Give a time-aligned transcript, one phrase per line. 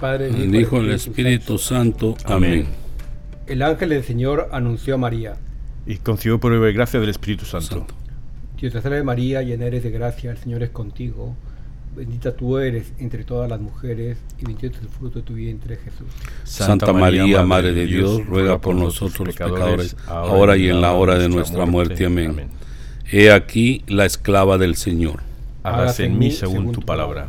[0.00, 2.16] Padre, el Hijo y el Espíritu Santo.
[2.24, 2.66] Amén.
[3.46, 5.36] El ángel del Señor anunció a María.
[5.86, 7.86] Y concibió por gracia del Espíritu Santo.
[8.58, 11.34] Dios te salve María, llena eres de gracia, el Señor es contigo.
[11.96, 15.76] Bendita tú eres entre todas las mujeres y bendito es el fruto de tu vientre,
[15.76, 16.06] Jesús.
[16.44, 21.18] Santa María, Madre de Dios, ruega por nosotros los pecadores, ahora y en la hora
[21.18, 22.06] de nuestra muerte.
[22.06, 22.48] Amén.
[23.10, 25.20] He aquí la esclava del Señor.
[25.62, 27.28] Hágase en mí según tu palabra.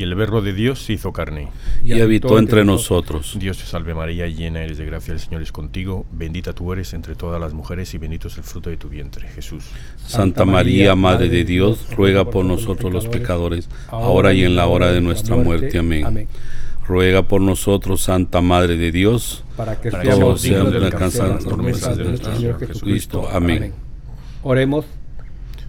[0.00, 1.48] Y el Verbo de Dios se hizo carne.
[1.84, 3.36] Y habitó entre nosotros.
[3.38, 6.06] Dios te salve María, llena eres de gracia, el Señor es contigo.
[6.10, 9.28] Bendita tú eres entre todas las mujeres y bendito es el fruto de tu vientre,
[9.28, 9.66] Jesús.
[10.06, 14.90] Santa María, Madre de Dios, ruega por nosotros los pecadores, ahora y en la hora
[14.90, 15.76] de nuestra muerte.
[15.76, 16.28] Amén.
[16.88, 21.98] Ruega por nosotros, Santa Madre de Dios, para que todos sean de alcanzar las promesas
[21.98, 23.28] de nuestro Señor Jesucristo.
[23.30, 23.74] Amén.
[24.42, 24.86] Oremos,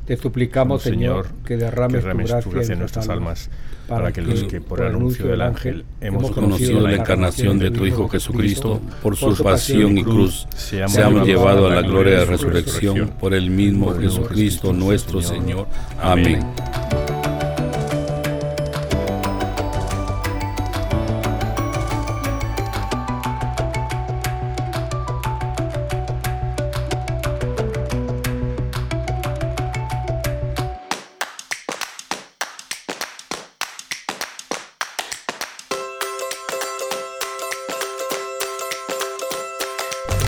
[0.05, 2.05] te suplicamos, Señor, que derrames,
[2.43, 3.49] tu gracia, en nuestras almas,
[3.91, 7.85] para que los que por el anuncio del ángel hemos conocido la encarnación de tu
[7.85, 13.33] Hijo Jesucristo, por su pasión y cruz, seamos llevados a la gloria de resurrección por
[13.33, 15.67] el mismo Jesucristo nuestro Señor.
[16.01, 16.39] Amén.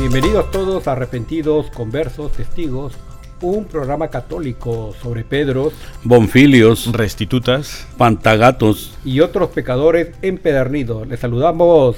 [0.03, 2.93] Bienvenidos todos arrepentidos, conversos, testigos,
[3.39, 11.07] un programa católico sobre Pedros, Bonfilios, Restitutas, Pantagatos y otros pecadores empedernidos.
[11.07, 11.95] Les saludamos,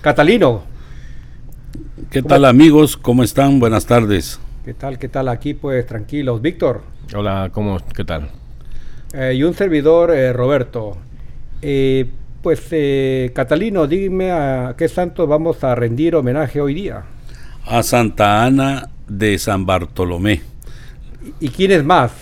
[0.00, 0.62] Catalino.
[2.10, 2.96] ¿Qué tal amigos?
[2.96, 3.60] ¿Cómo están?
[3.60, 4.40] Buenas tardes.
[4.64, 4.98] ¿Qué tal?
[4.98, 5.28] ¿Qué tal?
[5.28, 6.40] Aquí pues tranquilos.
[6.40, 6.80] Víctor.
[7.14, 7.76] Hola, ¿cómo?
[7.94, 8.30] ¿Qué tal?
[9.12, 10.96] Eh, y un servidor, eh, Roberto.
[11.60, 12.08] Eh,
[12.40, 12.70] pues
[13.34, 17.04] Catalino, dime a qué santo vamos a rendir homenaje hoy día
[17.66, 20.42] a Santa Ana de San Bartolomé.
[21.40, 22.12] ¿Y quién es más?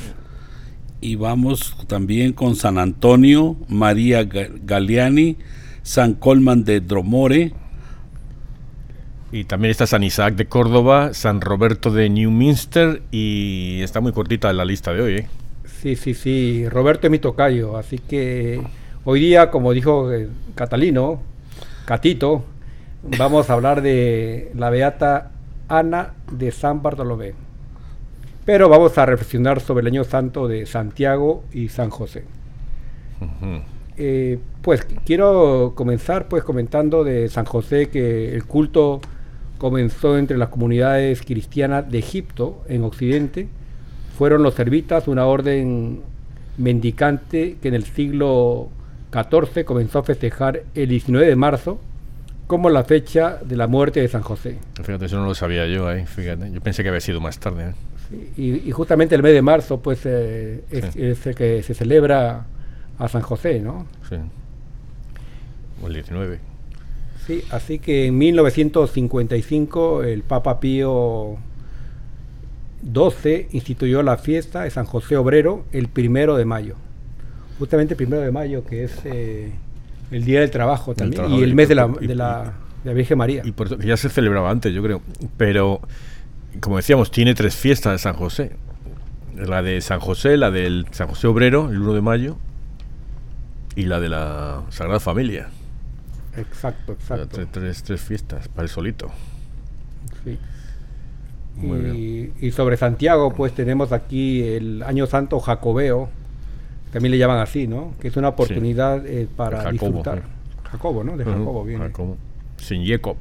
[1.01, 5.37] Y vamos también con San Antonio, María Galeani,
[5.83, 7.53] San Colman de Dromore.
[9.33, 14.53] Y también está San Isaac de Córdoba, San Roberto de Newminster y está muy cortita
[14.53, 15.15] la lista de hoy.
[15.17, 15.27] ¿eh?
[15.65, 18.63] Sí, sí, sí, Roberto es mi tocayo, así que
[19.05, 21.21] hoy día, como dijo eh, Catalino,
[21.87, 22.45] Catito,
[23.19, 25.32] vamos a hablar de la beata
[25.73, 27.33] Ana de San Bartolomé.
[28.45, 32.25] Pero vamos a reflexionar sobre el año santo de Santiago y San José.
[33.97, 39.01] Eh, pues quiero comenzar pues comentando de San José que el culto
[39.59, 43.49] comenzó entre las comunidades cristianas de Egipto en Occidente.
[44.19, 46.03] Fueron los servitas, una orden
[46.59, 48.69] mendicante que en el siglo
[49.13, 51.79] XIV comenzó a festejar el 19 de marzo
[52.53, 54.59] como la fecha de la muerte de San José.
[54.75, 56.53] Fíjate, eso no lo sabía yo ahí, fíjate.
[56.53, 57.71] Yo pensé que había sido más tarde.
[57.71, 58.63] ¿eh?
[58.67, 62.45] y, justamente el mes de marzo, pues, eh, es, el que se celebra
[62.99, 63.87] a San José, ¿no?
[64.07, 64.17] Sí.
[65.83, 66.41] O el 19.
[67.27, 71.39] Sí, así que en 1955 el Papa Pío
[72.85, 76.75] XII instituyó la fiesta de San José Obrero el primero de mayo.
[77.59, 78.93] Justamente el primero de mayo, que es...
[79.05, 79.53] Eh,
[80.13, 81.31] el Día del Trabajo también.
[81.31, 82.53] y el mes de la, de, la,
[82.85, 83.43] Virgen María.
[83.45, 85.03] Y por eso ya se celebraba antes, yo creo.
[85.37, 85.81] Pero,
[86.61, 88.53] como decíamos, tiene tres fiestas de San José.
[89.35, 92.37] La de San José, la del San José Obrero, el 1 de mayo,
[93.75, 95.49] y la de la Sagrada Familia.
[96.37, 97.47] Exacto, exacto.
[97.51, 99.11] Tres, tres, fiestas para el solito.
[100.25, 100.39] Sí.
[101.63, 106.11] y, y, sobre Santiago, pues tenemos aquí el Año Santo Jacobeo,
[106.93, 107.95] también le llaman así, ¿no?
[108.01, 110.23] Que es una oportunidad eh, para disfrutar.
[110.71, 111.17] Jacobo, ¿no?
[111.17, 111.85] De Jacobo viene.
[111.85, 112.17] Jacobo.
[112.59, 113.17] Sin Jacob.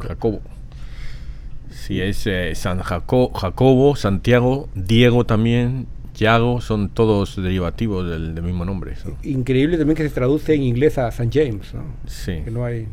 [0.00, 0.40] Jacobo.
[1.70, 8.94] Sí, es eh, San Jacobo, Santiago, Diego también, Yago, son todos derivativos del, mismo nombre.
[9.22, 11.84] Increíble también que se traduce en inglés a San James, ¿no?
[12.06, 12.40] Sí.
[12.44, 12.88] Que no hay...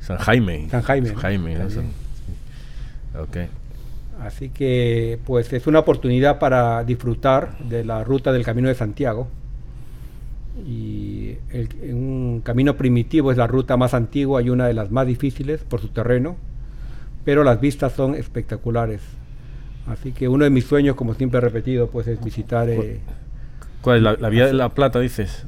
[0.00, 0.68] San Jaime.
[0.70, 1.08] San Jaime.
[1.08, 3.22] San Jaime, ¿no?
[3.22, 3.36] Ok.
[4.20, 9.28] Así que pues es una oportunidad para disfrutar de la ruta del Camino de Santiago.
[10.66, 11.36] Y
[11.84, 15.80] un camino primitivo es la ruta más antigua y una de las más difíciles por
[15.80, 16.36] su terreno,
[17.24, 19.02] pero las vistas son espectaculares.
[19.86, 22.68] Así que uno de mis sueños, como siempre he repetido, pues es visitar...
[22.68, 23.00] Eh,
[23.80, 25.46] ¿Cuál es la, vía de la Plata, dices?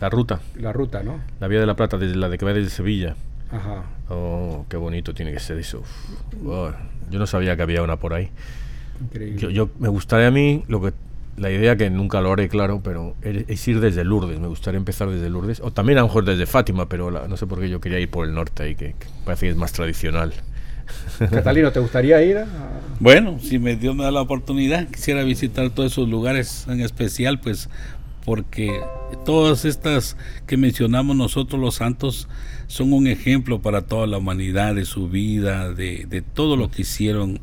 [0.00, 0.40] La ruta.
[0.56, 1.20] La ruta, ¿no?
[1.40, 3.16] La Vía de la Plata, desde la de que va desde Sevilla.
[3.50, 3.84] Ajá.
[4.08, 5.82] Oh, qué bonito tiene que ser eso.
[6.44, 6.70] Oh,
[7.10, 8.30] yo no sabía que había una por ahí.
[9.36, 10.92] Yo, yo, me gustaría a mí, lo que
[11.36, 14.38] la idea que nunca lo haré, claro, pero es ir desde Lourdes.
[14.38, 15.60] Me gustaría empezar desde Lourdes.
[15.60, 18.08] O también a lo mejor desde Fátima, pero no sé por qué yo quería ir
[18.08, 20.32] por el norte ahí, que, parece que es más tradicional.
[21.30, 22.44] Catalino, ¿te gustaría ir?
[23.00, 27.40] Bueno, si me Dios me da la oportunidad, quisiera visitar todos esos lugares en especial,
[27.40, 27.68] pues
[28.24, 28.80] porque
[29.24, 30.16] todas estas
[30.46, 32.28] que mencionamos nosotros los santos
[32.66, 36.82] son un ejemplo para toda la humanidad de su vida, de, de todo lo que
[36.82, 37.40] hicieron.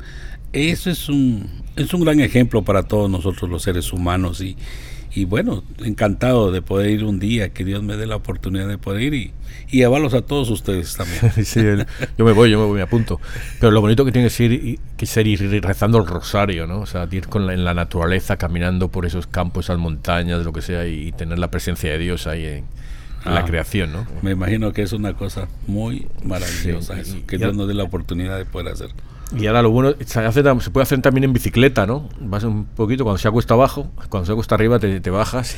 [0.52, 4.56] Eso es un, es un gran ejemplo para todos nosotros los seres humanos y,
[5.14, 8.78] y bueno, encantado de poder ir un día, que Dios me dé la oportunidad de
[8.78, 9.32] poder ir y,
[9.70, 11.30] y llevarlos a todos ustedes también.
[11.44, 11.60] sí,
[12.16, 13.20] yo me voy, yo me voy, me apunto.
[13.60, 16.80] Pero lo bonito que tiene que ser, que ser ir rezando el rosario, ¿no?
[16.80, 20.62] O sea, ir con en la naturaleza, caminando por esos campos, esas montañas, lo que
[20.62, 22.64] sea, y, tener la presencia de Dios ahí en,
[23.24, 24.06] la ah, creación, ¿no?
[24.22, 28.38] Me imagino que es una cosa muy maravillosa eso, que Dios nos dé la oportunidad
[28.38, 28.96] de poder hacerlo.
[29.36, 32.08] Y ahora lo bueno, se, hace, se puede hacer también en bicicleta, ¿no?
[32.20, 35.56] Vas un poquito, cuando se acuesta abajo, cuando se acuesta arriba te, te bajas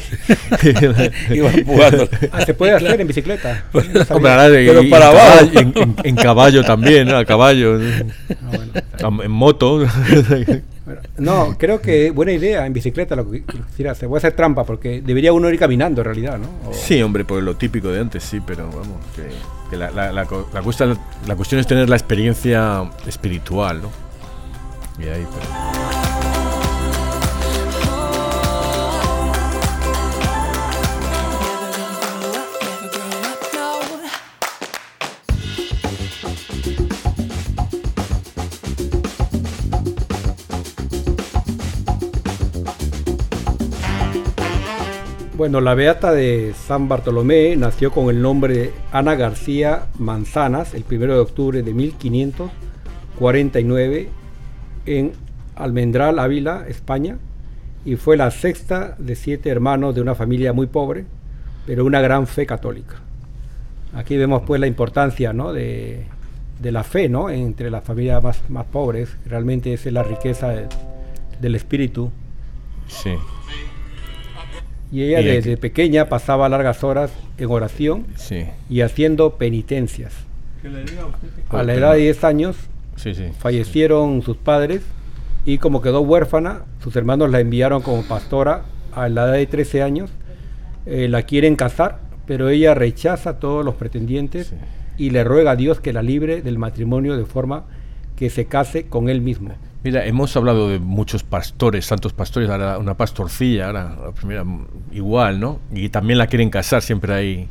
[0.62, 2.08] y, vas empujando.
[2.32, 3.64] Ah, se puede hacer en bicicleta.
[3.72, 4.04] Pero
[4.90, 5.50] para abajo.
[6.04, 7.16] En, caballo también, ¿no?
[7.16, 7.80] A caballo.
[9.02, 9.84] Ah, en moto.
[11.18, 15.00] no, creo que buena idea en bicicleta lo que quisiera Se puede hacer trampa porque
[15.00, 16.72] debería uno ir caminando en realidad, ¿no?
[16.72, 18.98] Sí, hombre, por lo típico de antes, sí, pero vamos,
[19.70, 23.90] que, la, la, la, cuestión, la, cuestión es tener la experiencia espiritual, ¿no?
[24.98, 26.03] Y ahí, pero...
[45.36, 50.84] Bueno, la beata de San Bartolomé nació con el nombre de Ana García Manzanas el
[50.88, 54.10] 1 de octubre de 1549
[54.86, 55.10] en
[55.56, 57.18] Almendral, Ávila, España,
[57.84, 61.04] y fue la sexta de siete hermanos de una familia muy pobre,
[61.66, 63.00] pero una gran fe católica.
[63.92, 65.52] Aquí vemos pues la importancia ¿no?
[65.52, 66.06] de,
[66.62, 67.28] la fe ¿no?
[67.28, 70.52] entre las familias más, más pobres, realmente es la riqueza
[71.40, 72.12] del espíritu.
[72.86, 73.16] Sí.
[74.94, 78.06] Y ella desde pequeña pasaba largas horas en oración
[78.70, 80.14] y haciendo penitencias.
[81.48, 82.56] A la edad de 10 años
[83.40, 84.82] fallecieron sus padres
[85.44, 89.82] y como quedó huérfana, sus hermanos la enviaron como pastora a la edad de 13
[89.82, 90.10] años.
[90.86, 94.54] Eh, la quieren casar, pero ella rechaza a todos los pretendientes
[94.96, 97.64] y le ruega a Dios que la libre del matrimonio de forma
[98.14, 99.50] que se case con él mismo.
[99.84, 104.42] Mira, hemos hablado de muchos pastores, santos pastores, ahora una pastorcilla, ahora la primera
[104.92, 105.60] igual, ¿no?
[105.74, 107.48] Y también la quieren casar, siempre hay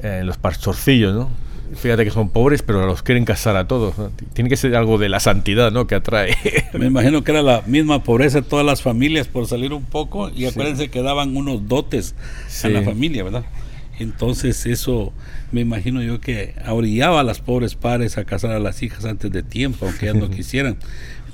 [0.00, 1.28] eh, los pastorcillos, ¿no?
[1.74, 3.94] Fíjate que son pobres, pero los quieren casar a todos.
[4.34, 5.88] Tiene que ser algo de la santidad, ¿no?
[5.88, 6.36] Que atrae.
[6.78, 10.30] Me imagino que era la misma pobreza de todas las familias por salir un poco
[10.30, 12.14] y acuérdense que daban unos dotes
[12.62, 13.44] a la familia, ¿verdad?
[13.98, 15.12] Entonces eso
[15.50, 19.32] me imagino yo que orillaba a las pobres padres a casar a las hijas antes
[19.32, 20.76] de tiempo, aunque ya no quisieran.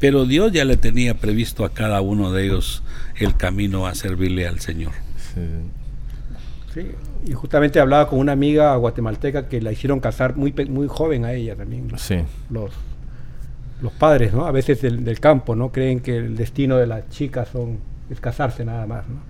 [0.05, 2.83] Pero Dios ya le tenía previsto a cada uno de ellos
[3.17, 4.93] el camino a servirle al Señor.
[6.75, 6.91] Sí.
[7.25, 11.33] y justamente hablaba con una amiga guatemalteca que la hicieron casar muy, muy joven a
[11.33, 11.91] ella también.
[11.97, 12.17] Sí.
[12.51, 12.73] Los,
[13.81, 14.45] los padres, ¿no?
[14.45, 15.73] A veces del, campo, ¿no?
[15.73, 17.79] Creen que el destino de las chicas son,
[18.11, 19.21] es casarse nada más, ¿no?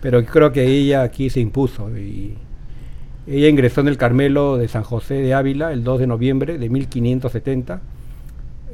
[0.00, 2.36] Pero creo que ella aquí se impuso y
[3.26, 6.68] ella ingresó en el Carmelo de San José de Ávila el 2 de noviembre de
[6.70, 7.80] 1570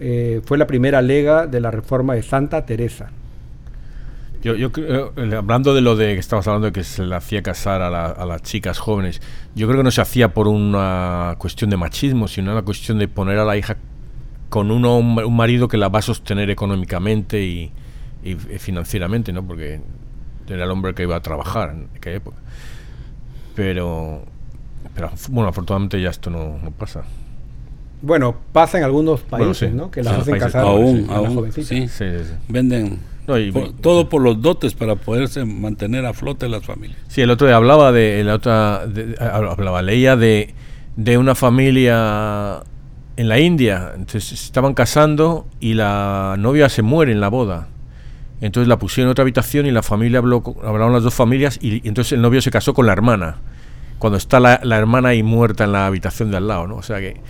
[0.05, 3.11] eh, fue la primera lega de la reforma de Santa Teresa.
[4.43, 7.15] Yo, yo creo, eh, hablando de lo de que estabas hablando de que se le
[7.15, 9.23] hacía casar a, las chicas jóvenes,
[9.55, 13.07] yo creo que no se hacía por una cuestión de machismo, sino una cuestión de
[13.07, 13.77] poner a la hija
[14.49, 17.71] con uno, un marido que la va a sostener económicamente y,
[18.59, 19.47] financieramente, ¿no?
[19.47, 19.81] Porque
[20.49, 22.39] era el hombre que iba a trabajar en aquella época.
[23.55, 24.25] Pero,
[24.97, 27.05] pero bueno, afortunadamente ya esto no pasa.
[28.03, 29.91] Bueno, pasa en algunos países, ¿no?
[29.91, 32.05] Que las hacen casar aún, aún, sí, sí, sí,
[32.49, 32.99] Venden
[33.81, 36.99] todo por los dotes para poderse mantener a flote las familias.
[37.09, 38.83] Sí, el otro día hablaba de, la otra,
[39.21, 40.55] hablaba, leía de,
[40.97, 42.63] de una familia
[43.17, 43.93] en la India.
[43.95, 47.69] Entonces estaban casando y la novia se muere en la boda.
[48.41, 51.75] Entonces la pusieron en otra habitación y la familia habló, hablaron las dos familias y,
[51.75, 53.37] y entonces el novio se casó con la hermana.
[53.99, 56.75] Cuando está la, la hermana ahí muerta en la habitación de al lado, ¿no?
[56.75, 57.21] O sea que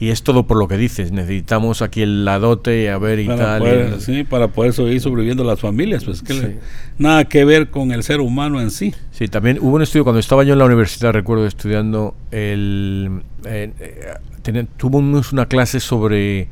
[0.00, 1.12] y es todo por lo que dices.
[1.12, 3.58] Necesitamos aquí el ladote, a ver y para tal.
[3.60, 6.40] Poder, y- sí, para poder seguir sobreviviendo las familias, pues que Sí.
[6.40, 6.58] le-
[6.98, 8.94] nada que ver con el ser humano en sí.
[9.12, 13.70] Sí, también hubo un estudio, cuando estaba yo en la universidad, recuerdo estudiando, el, eh,
[13.78, 16.48] eh, tuvimos una clase sobre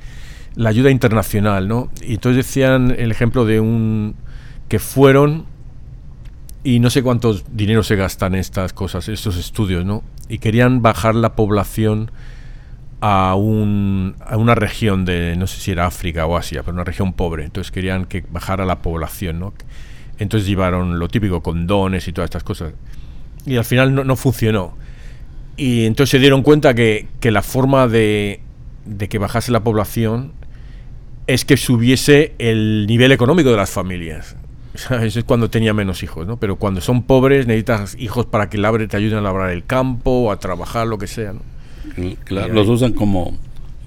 [0.54, 1.88] la ayuda internacional, ¿no?
[2.06, 4.14] Y entonces decían el ejemplo de un
[4.68, 5.46] que fueron
[6.64, 10.02] y no sé cuántos dinero se gastan en estas cosas, estos estudios, ¿no?
[10.28, 12.10] Y querían bajar la población
[13.00, 16.84] a, un, a una región de, no sé si era África o Asia, pero una
[16.84, 17.44] región pobre.
[17.44, 19.54] Entonces querían que bajara la población, ¿no?
[20.18, 22.72] Entonces llevaron lo típico, condones y todas estas cosas.
[23.46, 24.76] Y al final no, funcionó.
[25.56, 28.40] Y entonces se dieron cuenta que, que la forma de,
[29.08, 30.32] que bajase la población
[31.26, 34.36] es que subiese el nivel económico de las familias.
[34.74, 35.16] ¿Sabes?
[35.16, 36.36] Es cuando tenía menos hijos, ¿no?
[36.36, 40.30] Pero cuando son pobres necesitas hijos para que labre- te ayuden a labrar el campo
[40.32, 41.40] a trabajar, lo que sea, ¿no?
[42.24, 43.36] Claro, los usan como,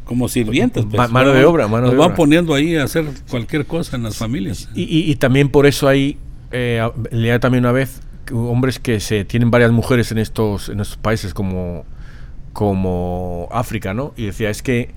[0.06, 0.84] como sirvientes.
[0.86, 0.98] pues.
[0.98, 2.16] Ma- mano de obra, mano los de van obra.
[2.16, 4.70] poniendo ahí a hacer cualquier cosa en las familias.
[4.76, 6.18] Y, y- y también por eso hay,
[6.52, 6.82] eh,
[7.12, 8.02] leía también una vez,
[8.34, 11.86] hombres que se tienen varias mujeres en estos, en estos países como,
[12.54, 14.14] como África, ¿no?
[14.18, 14.92] Y decía, es que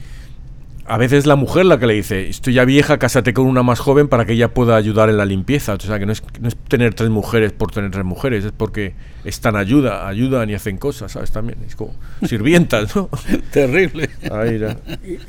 [0.87, 3.81] a veces la mujer la que le dice, estoy ya vieja, cásate con una más
[3.81, 5.75] joven para que ella pueda ayudar en la limpieza.
[5.75, 8.53] O sea, que no es, no es tener tres mujeres por tener tres mujeres, es
[8.53, 11.31] porque están ayuda, ayudan y hacen cosas, ¿sabes?
[11.33, 11.95] También, es como
[12.27, 13.09] sirvientas, ¿no?
[13.51, 14.11] Terrible.
[14.31, 14.61] Ahí.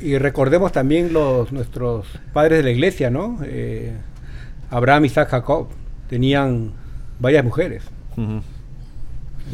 [0.00, 3.38] Y, y recordemos también los nuestros padres de la iglesia, ¿no?
[3.44, 3.92] Eh,
[4.70, 5.68] Abraham, Isaac, Jacob
[6.08, 6.72] tenían
[7.18, 7.82] varias mujeres.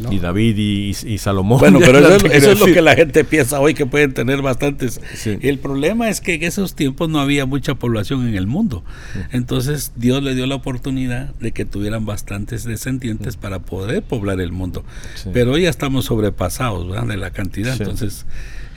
[0.00, 0.12] ¿No?
[0.12, 1.58] Y David y, y Salomón.
[1.58, 4.12] Bueno, pero eso, es- quiero eso es lo que la gente piensa hoy, que pueden
[4.14, 5.00] tener bastantes.
[5.14, 5.38] Sí.
[5.42, 8.84] El problema es que en esos tiempos no había mucha población en el mundo.
[9.32, 14.52] Entonces Dios le dio la oportunidad de que tuvieran bastantes descendientes para poder poblar el
[14.52, 14.84] mundo.
[15.14, 15.30] Sí.
[15.32, 17.06] Pero hoy ya estamos sobrepasados ¿verdad?
[17.06, 17.74] de la cantidad.
[17.76, 17.82] Sí.
[17.82, 18.26] Entonces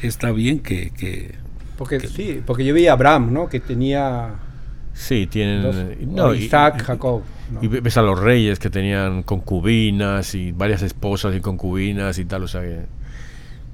[0.01, 0.91] está bien que...
[0.91, 1.35] que
[1.77, 3.49] Porque sí, porque yo vi a Abraham, ¿no?
[3.49, 4.35] Que tenía
[4.95, 5.61] Sí, tienen.
[5.61, 7.21] dos- eh, no, Isaac, y- Jacob.
[7.51, 7.61] ¿no?
[7.63, 12.43] Y ves a los reyes que tenían concubinas y varias esposas y concubinas y tal,
[12.43, 12.85] o sea que...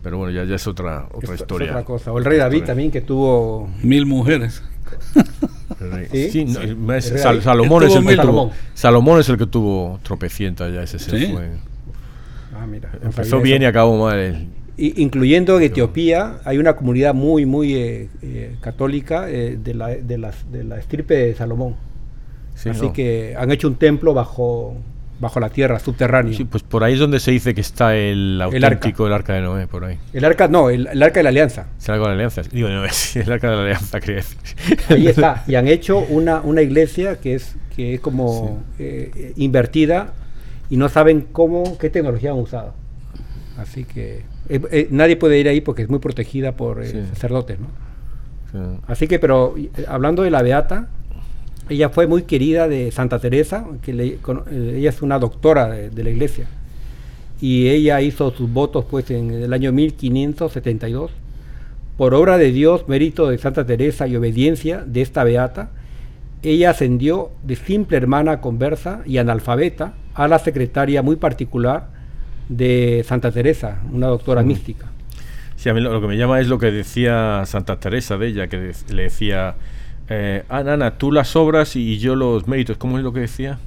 [0.04, 1.70] Pero bueno, ya, ya es otra, otra es historia.
[1.72, 2.12] otra cosa.
[2.12, 2.66] O el rey David Historia.
[2.68, 4.64] también que tuvo mil mujeres.
[5.80, 6.32] El rey- ¿Sí?
[6.32, 6.66] Sí, no, Sí.
[6.66, 7.42] es- El rey Sal- David.
[7.44, 8.50] Salomón, es el que tuvo, Salomón.
[8.74, 11.28] Salomón es el que tuvo tropecientas, ya ese se ¿Sí?
[11.32, 11.50] fue.
[12.54, 14.18] Ah, mira, Empezó bien y acabó mal.
[14.20, 14.48] el-
[14.78, 20.18] incluyendo en Etiopía, hay una comunidad muy, muy eh, eh, católica eh, de, la, de,
[20.18, 21.76] las- de la estirpe de Salomón.
[22.56, 22.94] sí, Así no.
[22.94, 24.76] que han hecho un templo bajo,
[25.20, 26.34] bajo la tierra, subterráneo.
[26.34, 28.56] Sí, pues por ahí es donde se dice que está el El arca.
[28.68, 29.98] auténtico, el arca de Noé, por ahí.
[30.14, 31.68] El arca, no, el, el arca de la alianza.
[31.78, 32.42] ¿Será con la alianza?
[32.52, 34.00] Digo, no, es el arca de la alianza.
[34.90, 35.44] Ahí está.
[35.48, 40.14] Y han hecho una, una iglesia que es, que es como eh, eh, invertida
[40.70, 42.74] y no saben cómo, qué tecnología han usado.
[43.62, 46.98] Así que eh, eh, nadie puede ir ahí porque es muy protegida por eh, Sí.
[47.14, 47.68] sacerdotes, ¿no?
[48.52, 48.80] Sí.
[48.88, 50.88] Así que, pero eh, hablando de la Beata,
[51.70, 55.90] ella fue muy querida de Santa Teresa, que le- eh, ella es una doctora de,
[55.90, 56.46] de la iglesia.
[57.40, 61.12] Y ella hizo sus votos pues en el año 1572.
[61.98, 65.70] Por obra de Dios, mérito de Santa Teresa y obediencia de esta Beata,
[66.44, 71.88] ella ascendió de simple hermana conversa y analfabeta a la secretaria muy particular
[72.50, 74.88] de Santa Teresa, una doctora mística.
[75.56, 78.28] Sí, a mí lo, lo que me llama es lo que decía Santa Teresa de
[78.28, 79.56] ella, que de- le decía,
[80.10, 82.78] eh, Ana, Ana, tú las obras y yo los méritos.
[82.78, 83.60] ¿Cómo es lo que decía?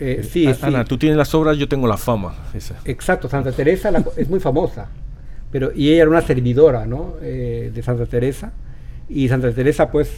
[0.00, 0.60] Eh, sí, A- sí.
[0.64, 2.34] Ana, tú tienes las obras, yo tengo la fama.
[2.54, 2.76] Esa.
[2.84, 4.88] Exacto, Santa Teresa la- es muy famosa,
[5.52, 7.14] pero y ella era una servidora, ¿no?
[7.22, 8.52] Eh, de Santa Teresa
[9.08, 10.10] y Santa Teresa, pues,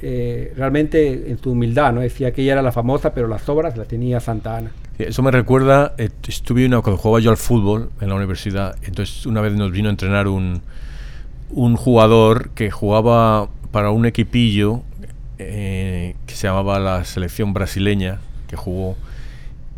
[0.00, 2.00] eh, realmente en su humildad, ¿no?
[2.00, 4.70] Decía que ella era la famosa, pero las obras las tenía Santa Ana.
[4.96, 8.76] Sí, Eso me recuerda, eh, estuve una, cuando jugaba yo al fútbol en la universidad,
[8.82, 10.62] entonces una vez nos vino a entrenar un,
[11.50, 14.82] un jugador que jugaba para un equipillo
[15.38, 18.96] eh, que se llamaba la selección brasileña, que jugó,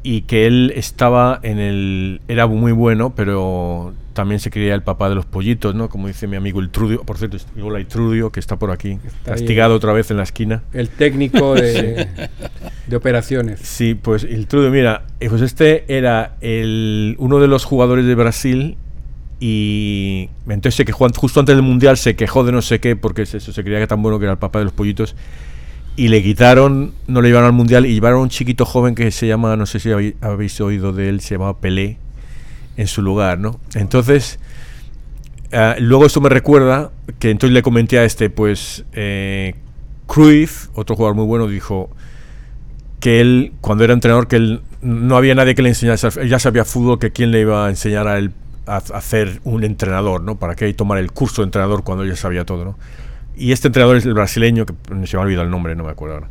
[0.03, 2.21] y que él estaba en el...
[2.29, 5.91] era muy bueno, pero también se creía el papá de los pollitos, ¿no?
[5.91, 9.35] Como dice mi amigo el Trudio, por cierto, hola Trudio, que está por aquí, Está
[9.35, 9.39] ahí.
[9.39, 10.63] castigado otra vez en la esquina.
[10.73, 12.09] El técnico de,
[12.87, 13.61] de operaciones.
[13.61, 18.15] Sí, pues el Trudio, mira, eh, pues este era el, uno de los jugadores de
[18.15, 18.79] Brasil
[19.39, 23.23] y entonces se quejó justo antes del Mundial, se quejó de no sé qué, porque
[23.23, 25.15] es eso, se creía que tan bueno que era el papá de los pollitos,
[25.95, 29.11] y le quitaron, no le llevaron al Mundial, y llevaron a un chiquito joven que
[29.11, 31.99] se llama, no sé si habéis, habéis oído de él, se llamaba Pelé,
[32.77, 33.61] en su lugar, ¿no?
[33.75, 34.39] Entonces,
[35.53, 39.55] ah, luego esto me recuerda que entonces le comenté a este, pues, eh,
[40.07, 41.91] Cruyff, otro jugador muy bueno, dijo
[43.01, 46.39] que él, cuando era entrenador, que él no había nadie que le enseñase, él ya
[46.39, 48.33] sabía fútbol, que quién le iba a enseñar a él
[48.67, 50.37] a, hacer un entrenador, ¿no?
[50.37, 52.79] ¿Para qué tomar el curso de entrenador cuando ella sabía todo, ¿no?
[53.37, 54.75] Y este entrenador es el brasileño, que
[55.07, 56.29] se me ha olvidado el nombre, no me acuerdo ahora.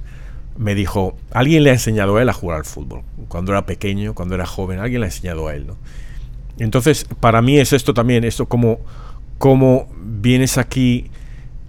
[0.57, 3.03] Me dijo, alguien le ha enseñado a él a jugar al fútbol.
[3.27, 5.77] Cuando era pequeño, cuando era joven, alguien le ha enseñado a él, ¿no?
[6.59, 8.79] Entonces, para mí es esto también, esto como,
[9.37, 11.09] como vienes aquí,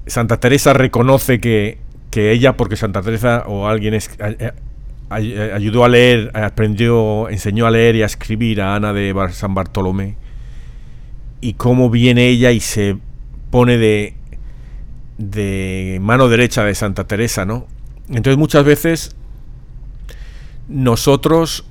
[0.07, 1.79] Santa Teresa reconoce que,
[2.11, 4.11] que ella, porque Santa Teresa o alguien es,
[5.09, 10.17] ayudó a leer, aprendió, enseñó a leer y a escribir a Ana de San Bartolomé,
[11.41, 12.97] y cómo viene ella y se
[13.51, 14.15] pone de,
[15.19, 17.67] de mano derecha de Santa Teresa, ¿no?
[18.09, 19.17] Entonces muchas veces
[20.69, 21.67] nosotros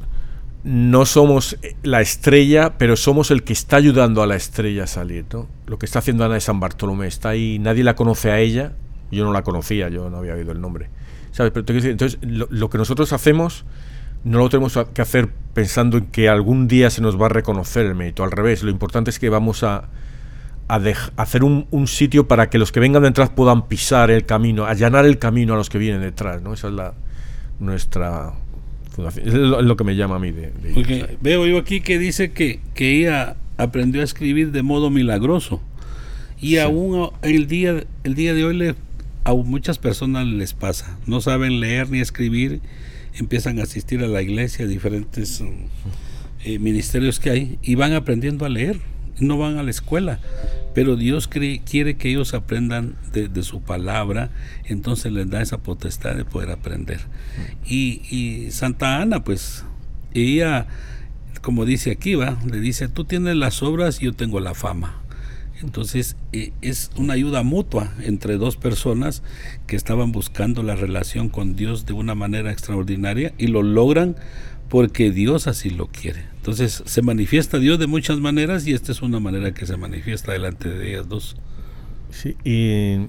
[0.66, 5.26] no somos la estrella, pero somos el que está ayudando a la estrella a salir,
[5.32, 5.48] ¿no?
[5.68, 8.74] Lo que está haciendo Ana de San Bartolomé, está ahí, nadie la conoce a ella,
[9.12, 10.90] yo no la conocía, yo no había oído el nombre.
[11.32, 11.52] ¿Sabes?
[11.54, 13.64] Pero entonces, lo, que nosotros hacemos
[14.24, 17.86] no lo tenemos que hacer pensando en que algún día se nos va a reconocer
[17.86, 19.90] el mérito, al revés, lo importante es que vamos a,
[20.68, 20.82] a
[21.18, 25.06] hacer un, un, sitio para que los que vengan detrás puedan pisar el camino, allanar
[25.06, 26.54] el camino a los que vienen detrás, ¿no?
[26.54, 26.96] Esa es la
[27.60, 28.34] nuestra
[28.98, 30.52] es lo, que me llama a mí de,
[31.22, 35.62] veo yo aquí que dice que, que ella aprendió a escribir de modo milagroso.
[36.40, 38.76] Y aún el día el día de hoy le,
[39.24, 40.98] a muchas personas les pasa.
[41.06, 42.62] No saben leer ni escribir
[43.18, 45.44] empiezan a asistir a la iglesia a diferentes
[46.44, 48.80] eh, ministerios que hay y van aprendiendo a leer.
[49.20, 50.20] No van a la escuela,
[50.76, 54.30] pero Dios quiere que ellos aprendan de, su palabra,
[54.66, 57.00] entonces les da esa potestad de poder aprender.
[57.66, 59.64] Y, Santa Ana, pues,
[60.14, 60.68] ella,
[61.42, 65.02] como dice aquí, va, le dice, tú tienes las obras y yo tengo la fama.
[65.62, 69.24] Entonces e, es una ayuda mutua entre dos personas
[69.68, 74.18] que estaban buscando la relación con Dios de una manera extraordinaria y lo logran
[74.68, 76.35] porque Dios así lo quiere.
[76.46, 80.32] Entonces se manifiesta Dios de muchas maneras y esta es una manera que se manifiesta
[80.32, 81.38] delante de ellas dos.
[82.12, 83.08] Sí, y,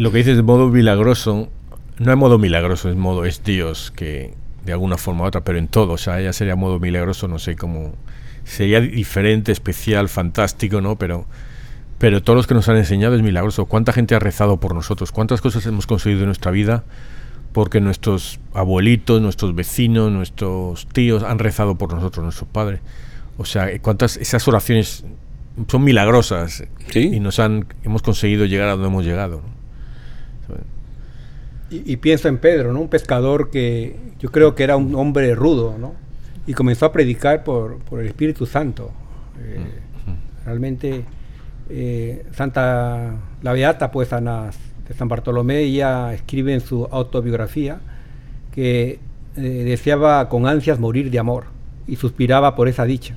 [0.00, 1.50] lo que dices de modo milagroso,
[1.98, 4.32] no es modo milagroso, es modo, es Dios que
[4.64, 7.38] de alguna forma u otra, pero en todo, o sea, ella sería modo milagroso, no
[7.38, 7.94] sé cómo,
[8.44, 10.96] sería diferente, especial, fantástico, ¿no?
[10.96, 11.26] Pero,
[11.98, 13.66] pero todos los que nos han enseñado es milagroso.
[13.66, 15.12] ¿Cuánta gente ha rezado por nosotros?
[15.12, 16.84] ¿Cuántas cosas hemos conseguido en nuestra vida?
[17.52, 22.80] Porque nuestros abuelitos, nuestros vecinos, nuestros tíos han rezado por nosotros, nuestros padres.
[23.38, 25.04] O sea, cuántas esas oraciones
[25.68, 29.42] son milagrosas y nos han hemos conseguido llegar a donde hemos llegado.
[31.70, 32.82] Y, pienso en Pedro, ¿no?
[32.82, 35.94] Un pescador que yo creo que era un hombre rudo, ¿no?
[36.46, 38.90] Y comenzó a predicar por, el Espíritu Santo.
[39.42, 39.64] Eh,
[40.44, 41.06] realmente
[41.70, 44.50] eh, Santa la Beata, pues Ana
[44.94, 47.80] San Bartolomé, ella escribe en su autobiografía
[48.52, 48.98] que
[49.36, 51.44] eh, deseaba con ansias morir de amor
[51.86, 53.16] y suspiraba por esa dicha.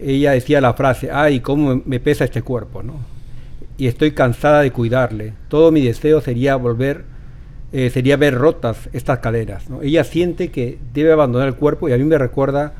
[0.00, 2.94] Ella decía la frase, ay, cómo me pesa este cuerpo, ¿no?
[3.76, 5.34] Y estoy cansada de cuidarle.
[5.48, 7.04] Todo mi deseo sería volver,
[7.72, 9.66] eh, sería ver rotas estas caderas.
[9.82, 12.74] Ella siente que debe abandonar el cuerpo y a mí me recuerda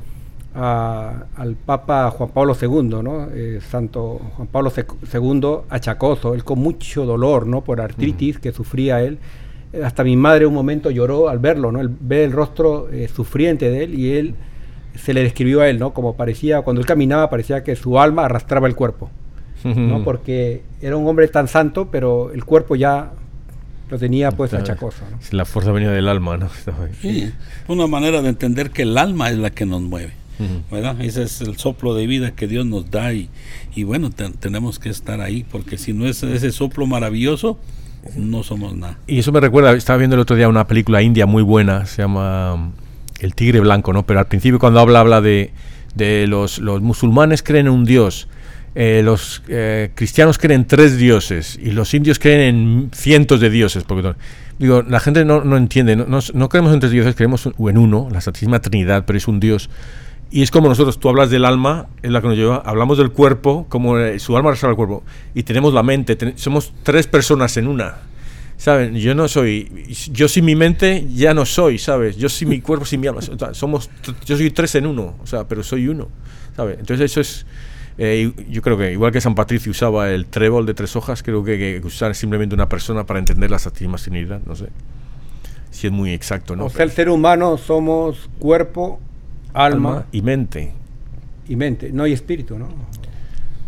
[0.54, 3.28] al Papa Juan Pablo II, ¿no?
[3.32, 7.62] Eh, Santo Juan Pablo II achacoso, él con mucho dolor, ¿no?
[7.62, 9.18] Por artritis que sufría él.
[9.84, 11.80] Hasta mi madre un momento lloró al verlo, ¿no?
[11.80, 14.34] El, ver el rostro eh, sufriente de él y él
[14.96, 15.94] se le describió a él, ¿no?
[15.94, 19.08] Como parecía, cuando él caminaba parecía que su alma arrastraba el cuerpo,
[19.62, 20.02] ¿no?
[20.04, 23.12] Porque era un hombre tan santo, pero el cuerpo ya
[23.88, 25.02] lo tenía pues achacoso.
[25.10, 25.18] ¿no?
[25.30, 26.48] La fuerza venía del alma, ¿no?
[27.00, 27.32] Sí,
[27.68, 30.19] una manera de entender que el alma es la que nos mueve.
[31.00, 33.28] Ese es el soplo de vida que Dios nos da y,
[33.74, 37.58] y bueno, tenemos que estar ahí porque si no es ese soplo maravilloso,
[38.16, 38.98] no somos nada.
[39.06, 42.02] Y eso me recuerda, estaba viendo el otro día una película india muy buena, se
[42.02, 42.72] llama um,
[43.20, 44.04] El Tigre Blanco, ¿no?
[44.06, 45.52] Pero al principio cuando habla, habla de,
[45.94, 48.28] de los, los musulmanes creen en un Dios.
[48.76, 53.50] Eh, los eh, cristianos creen en tres dioses y los indios creen en cientos de
[53.50, 53.82] dioses.
[53.84, 54.14] Porque,
[54.58, 58.08] digo, la gente no, no entiende, no, no, creemos en tres dioses, creemos en uno,
[58.12, 59.70] la Santísima Trinidad, pero es un Dios.
[60.30, 63.10] Y es como nosotros, tú hablas del alma, es la que nos lleva, hablamos del
[63.10, 65.02] cuerpo, como eh, su alma arrastra el cuerpo,
[65.34, 67.96] y tenemos la mente, somos tres personas en una.
[68.56, 68.94] ¿Saben?
[68.94, 72.16] Yo no soy, yo sin mi mente ya no soy, ¿sabes?
[72.16, 73.90] Yo sin mi cuerpo, sin mi alma, somos,
[74.26, 76.08] yo soy tres en uno, o sea, pero soy uno,
[76.54, 76.78] ¿sabes?
[76.78, 77.46] Entonces eso es,
[77.96, 81.42] eh, yo creo que igual que San Patricio usaba el trébol de tres hojas, creo
[81.42, 84.68] que, que usar simplemente una persona para entender la Trinidad, no sé
[85.70, 86.66] si es muy exacto, ¿no?
[86.66, 89.00] O sea, el ser humano somos cuerpo,
[89.52, 90.72] alma, y mente.
[91.48, 92.68] Y mente, no hay espíritu, ¿no?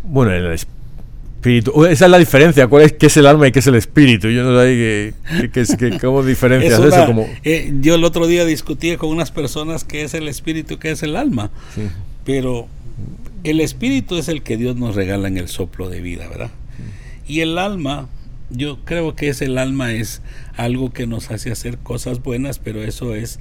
[0.04, 1.84] Bueno, el espíritu.
[1.86, 2.66] Esa es la diferencia.
[2.68, 4.28] ¿Cuál es qué es el alma y qué es el espíritu?
[4.28, 5.14] Yo no sé
[5.52, 7.06] que, cómo diferencias eso.
[7.06, 7.26] Como...
[7.42, 10.92] Eh, yo el otro día discutía con unas personas qué es el espíritu y qué
[10.92, 11.50] es el alma.
[12.24, 12.68] Pero
[13.42, 16.50] El espíritu es el que Dios nos regala en el soplo de vida, ¿verdad?
[17.26, 18.08] Y el alma,
[18.50, 20.22] yo creo que es el alma es
[20.56, 23.40] algo que nos hace hacer cosas buenas, pero eso es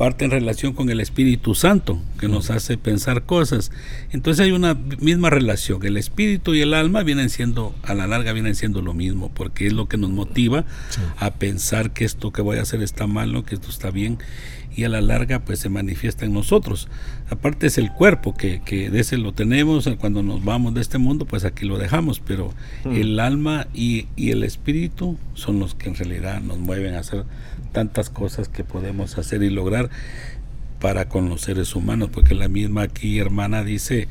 [0.00, 3.70] parte en relación con el Espíritu Santo, que nos hace pensar cosas.
[4.12, 5.84] Entonces hay una misma relación.
[5.84, 9.66] El espíritu y el alma vienen siendo, a la larga vienen siendo lo mismo, porque
[9.66, 10.64] es lo que nos motiva
[11.18, 14.16] a pensar que esto que voy a hacer está malo, que esto está bien,
[14.74, 16.88] y a la larga pues se manifiesta en nosotros.
[17.28, 20.96] Aparte es el cuerpo, que, que de ese lo tenemos, cuando nos vamos de este
[20.96, 22.54] mundo, pues aquí lo dejamos, pero
[22.86, 27.26] el alma y, y el espíritu son los que en realidad nos mueven a hacer
[27.72, 29.90] tantas cosas que podemos hacer y lograr
[30.80, 34.08] para con los seres humanos, porque la misma aquí hermana dice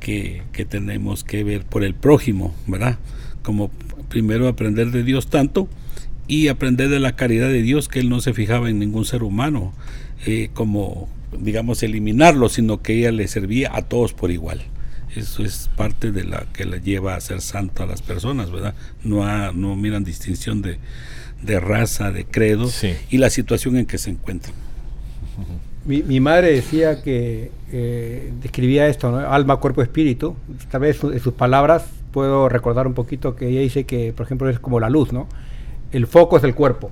[0.00, 2.98] que, que tenemos que ver por el prójimo, ¿verdad?
[3.42, 3.70] Como
[4.08, 5.68] primero aprender de Dios tanto
[6.28, 9.22] y aprender de la caridad de Dios, que Él no se fijaba en ningún ser
[9.22, 9.74] humano,
[10.24, 14.62] eh, como, digamos, eliminarlo, sino que ella le servía a todos por igual.
[15.14, 18.74] Eso es parte de la que la lleva a ser santo a las personas, ¿verdad?
[19.04, 20.78] No, no miran distinción de,
[21.44, 22.70] de raza, de credo
[23.10, 24.54] y la situación en que se encuentran.
[25.84, 30.34] Mi, mi madre decía que eh, describía esto, alma, cuerpo, espíritu.
[30.70, 34.48] Tal vez en sus palabras puedo recordar un poquito que ella dice que, por ejemplo,
[34.48, 35.28] es como la luz, ¿no?
[35.92, 36.90] El foco es el cuerpo,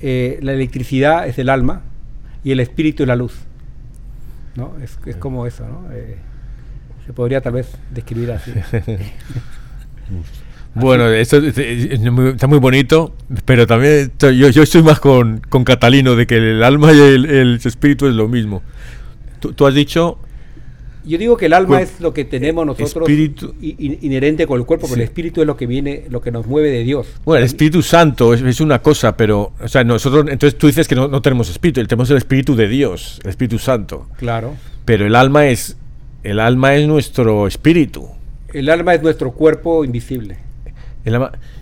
[0.00, 1.82] eh, la electricidad es el alma
[2.44, 3.34] y el espíritu es la luz.
[4.54, 4.74] ¿no?
[4.82, 5.90] Es, es como eso, ¿no?
[5.92, 6.16] Eh,
[7.06, 8.52] se podría tal vez describir así.
[10.74, 16.26] Bueno, esto está muy bonito, pero también yo, yo estoy más con, con, Catalino de
[16.26, 18.62] que el alma y el, espíritu es lo mismo.
[19.40, 20.18] Tú, has dicho...
[21.04, 24.86] Yo digo que el alma es lo que tenemos nosotros espíritu, inherente con el cuerpo,
[24.86, 27.08] pero el espíritu es lo que viene, lo que nos mueve de Dios.
[27.24, 30.94] Bueno, el Espíritu Santo es, una cosa, pero, o sea, nosotros, entonces tú dices que
[30.94, 34.06] no, no tenemos espíritu, tenemos el Espíritu de Dios, el Espíritu Santo.
[34.16, 34.54] Claro.
[34.84, 35.76] Pero el alma es,
[36.22, 38.08] el alma es nuestro espíritu.
[38.52, 40.36] El alma es nuestro cuerpo invisible.
[41.04, 41.20] El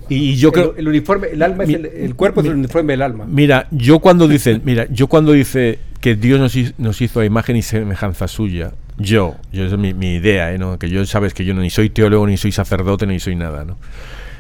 [0.09, 3.25] y yo creo el, uniforme, el alma es el, cuerpo es el uniforme del alma.
[3.27, 7.57] Mira, yo cuando dice, mira, yo cuando dice que Dios nos, nos hizo a imagen
[7.57, 10.59] y semejanza suya, yo, yo es mi, mi idea, ¿eh?
[10.59, 10.79] ¿no?
[10.79, 13.65] que yo sabes que yo no, ni soy teólogo, ni soy sacerdote, ni soy nada,
[13.65, 13.79] ¿no?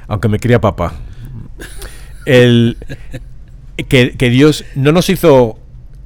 [0.06, 0.92] Aunque me cría papá.
[2.26, 2.76] El,
[3.88, 5.58] que, que Dios no nos hizo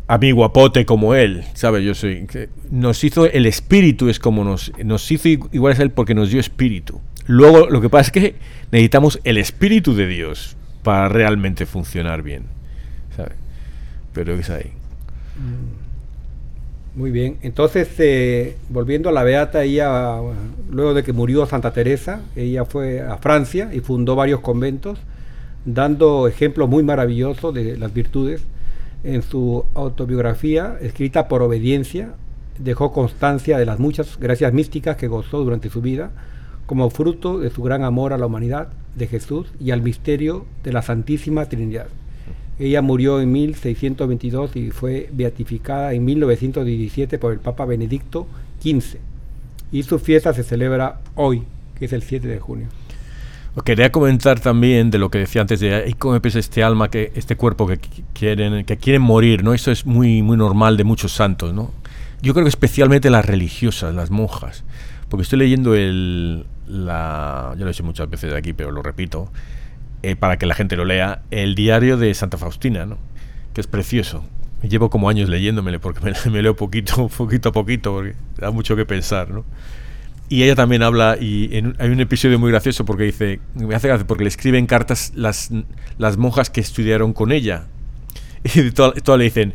[0.06, 1.84] a mí guapote como él, ¿sabes?
[1.84, 2.26] Yo soy.
[2.70, 6.40] Nos hizo el espíritu, es como nos, nos hizo igual es él porque nos dio
[6.40, 7.00] espíritu.
[7.26, 8.34] Luego, lo que pasa es que
[8.70, 12.44] necesitamos el Espíritu de Dios para realmente funcionar bien.
[13.16, 13.32] ¿sabes?
[14.12, 14.72] Pero es ahí.
[15.36, 15.84] Mm.
[16.98, 17.38] Muy bien.
[17.42, 20.16] Entonces, eh, volviendo a la Beata, ella,
[20.70, 25.00] luego de que murió Santa Teresa, ella fue a Francia y fundó varios conventos,
[25.64, 28.42] dando ejemplos muy maravillosos de las virtudes.
[29.02, 32.10] En su autobiografía, escrita por obediencia,
[32.58, 36.12] dejó constancia de las muchas gracias místicas que gozó durante su vida
[36.66, 40.72] como fruto de su gran amor a la humanidad de Jesús y al misterio de
[40.72, 41.86] la Santísima Trinidad.
[42.58, 48.26] Ella murió en 1622 y fue beatificada en 1917 por el Papa Benedicto
[48.62, 48.98] XV.
[49.72, 51.42] Y su fiesta se celebra hoy,
[51.76, 52.68] que es el 7 de junio.
[53.64, 57.36] Quería comentar también de lo que decía antes de cómo empieza este alma, que este
[57.36, 57.78] cuerpo que
[58.12, 59.54] quieren, que quieren morir, ¿no?
[59.54, 61.70] Eso es muy, muy normal de muchos santos, ¿no?
[62.20, 64.64] Yo creo que especialmente las religiosas, las monjas,
[65.08, 69.30] porque estoy leyendo el, la, yo lo he hecho muchas veces aquí, pero lo repito,
[70.02, 72.98] eh, para que la gente lo lea, el diario de Santa Faustina, ¿no?
[73.54, 74.24] que es precioso.
[74.62, 76.00] Llevo como años leyéndomele porque
[76.30, 79.30] me, leo poquito, poquito a poquito, porque da mucho que pensar.
[79.30, 79.44] ¿no?
[80.28, 84.06] Y ella también habla, y hay un episodio muy gracioso porque dice, me hace gracia
[84.06, 85.50] porque le escriben cartas las,
[85.98, 87.66] las monjas que estudiaron con ella.
[88.54, 89.54] Y todas le dicen,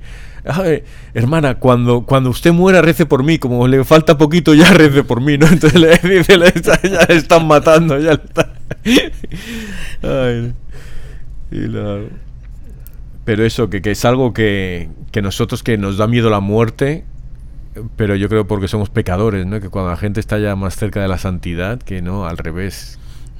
[1.13, 3.39] hermana, cuando, cuando usted muera, rece por mí.
[3.39, 5.47] Como le falta poquito, ya rece por mí, ¿no?
[5.47, 8.19] Entonces le dice, ya le están matando, ya
[10.01, 10.53] le
[13.25, 17.05] Pero eso, que, que es algo que, que, nosotros que nos da miedo la muerte,
[17.95, 19.59] pero yo creo porque somos pecadores, ¿no?
[19.59, 22.97] Que cuando la gente está ya más cerca de la santidad, que no, al revés.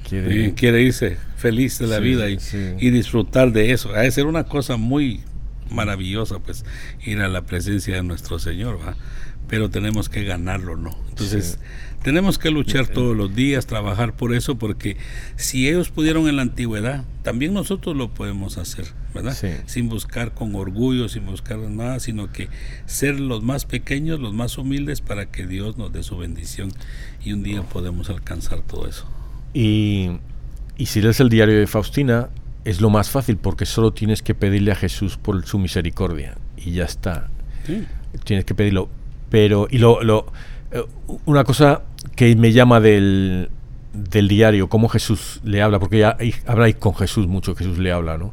[0.08, 2.38] Quiere, quiere irse feliz de la vida y,
[2.80, 3.94] y, disfrutar de eso.
[3.94, 5.20] Ha de ser una cosa muy
[5.70, 6.64] maravillosa pues
[7.04, 8.96] ir a la presencia de nuestro Señor, ¿va?
[9.50, 10.96] pero tenemos que ganarlo, ¿no?
[11.08, 11.58] Entonces,
[12.04, 14.96] tenemos que luchar todos los días, trabajar por eso, porque
[15.34, 19.36] si ellos pudieron en la antigüedad, también nosotros lo podemos hacer, ¿verdad?
[19.66, 22.48] Sin buscar con orgullo, sin buscar nada, sino que
[22.86, 26.70] ser los más pequeños, los más humildes, para que Dios nos dé su bendición
[27.24, 29.06] y un día podemos alcanzar todo eso.
[29.52, 30.10] Y,
[30.76, 32.28] y si lees el diario de Faustina,
[32.70, 36.72] es lo más fácil porque solo tienes que pedirle a Jesús por su misericordia y
[36.72, 37.28] ya está.
[38.24, 38.88] Tienes que pedirlo.
[39.28, 40.26] Pero, y lo, lo,
[40.70, 40.84] eh,
[41.26, 41.82] una cosa
[42.14, 43.48] que me llama del,
[43.92, 48.18] del diario, cómo Jesús le habla, porque ya habláis con Jesús mucho, Jesús le habla,
[48.18, 48.32] ¿no?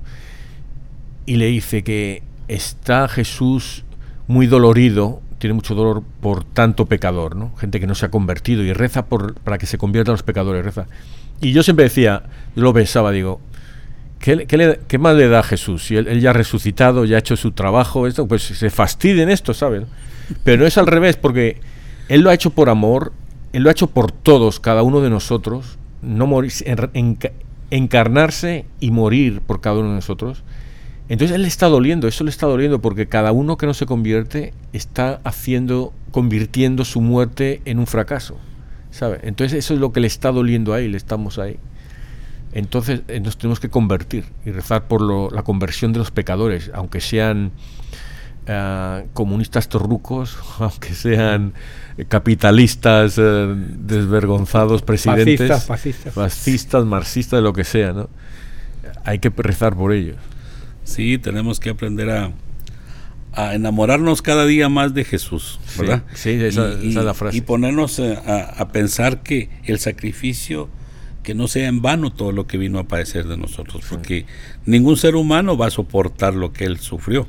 [1.25, 3.85] Y le dice que está Jesús
[4.27, 7.55] muy dolorido, tiene mucho dolor por tanto pecador, ¿no?
[7.57, 10.63] Gente que no se ha convertido y reza por, para que se conviertan los pecadores,
[10.63, 10.85] reza.
[11.41, 12.23] Y yo siempre decía,
[12.55, 13.41] yo lo pensaba, digo,
[14.19, 15.85] ¿qué, más le da a Jesús?
[15.85, 19.53] Si él, ya ha resucitado, ya ha hecho su trabajo, esto, pues se fastiden esto,
[19.53, 19.83] ¿sabes?
[20.43, 21.61] Pero no es al revés, porque
[22.09, 23.13] él lo ha hecho por amor,
[23.53, 26.51] él lo ha hecho por todos, cada uno de nosotros, no morir,
[27.69, 30.43] encarnarse y morir por cada uno de nosotros.
[31.09, 33.85] Entonces él le está doliendo, eso le está doliendo porque cada uno que no se
[33.85, 38.37] convierte está haciendo, convirtiendo su muerte en un fracaso.
[38.91, 39.19] ¿sabe?
[39.23, 41.57] Entonces eso es lo que le está doliendo ahí, le estamos ahí.
[42.53, 45.01] Entonces eh, nos tenemos que convertir y rezar por
[45.33, 47.51] la conversión de los pecadores, aunque sean
[48.47, 51.53] eh, comunistas torrucos, aunque sean
[52.07, 56.13] capitalistas eh, desvergonzados, presidentes, fascistas, fascistas.
[56.13, 58.09] fascistas, marxistas, lo que sea, ¿no?
[59.03, 60.17] Hay que rezar por ellos.
[60.83, 62.31] Sí, tenemos que aprender a,
[63.37, 66.03] a enamorarnos cada día más de Jesús, ¿verdad?
[66.13, 67.37] Sí, esa, es la frase.
[67.37, 70.69] Y ponernos a, pensar que el sacrificio,
[71.27, 74.25] que no sea en vano todo lo que vino a padecer de nosotros, porque
[74.65, 77.27] ningún ser humano va a soportar lo que él sufrió.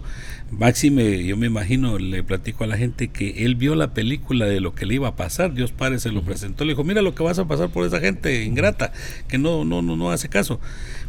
[0.53, 4.61] Máxime, yo me imagino, le platico a la gente que él vio la película de
[4.61, 7.17] lo que le iba a pasar, Dios Padre se lo presentó, le dijo, mira lo
[7.17, 8.93] que vas a pasar por esa gente ingrata,
[9.27, 10.61] que no, no, no, no hace caso.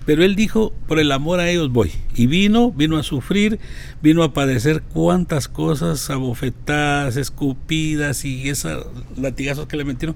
[0.05, 1.91] Pero él dijo, por el amor a ellos voy.
[2.15, 3.59] Y vino, vino a sufrir,
[4.01, 10.15] vino a padecer cuantas cosas, abofetadas, escupidas y esos latigazos que le metieron.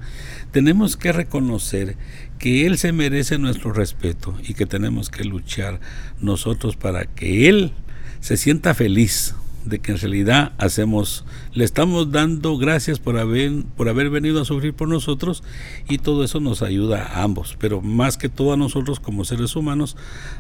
[0.52, 1.96] Tenemos que reconocer
[2.43, 5.79] que Él se merece nuestro respeto y que tenemos que luchar
[6.19, 7.71] nosotros para que Él
[8.19, 13.88] se sienta feliz de que en realidad hacemos, le estamos dando gracias por haber, por
[13.88, 15.41] haber venido a sufrir por nosotros
[15.88, 19.56] y todo eso nos ayuda a ambos, pero más que todo a nosotros como seres
[19.56, 19.95] humanos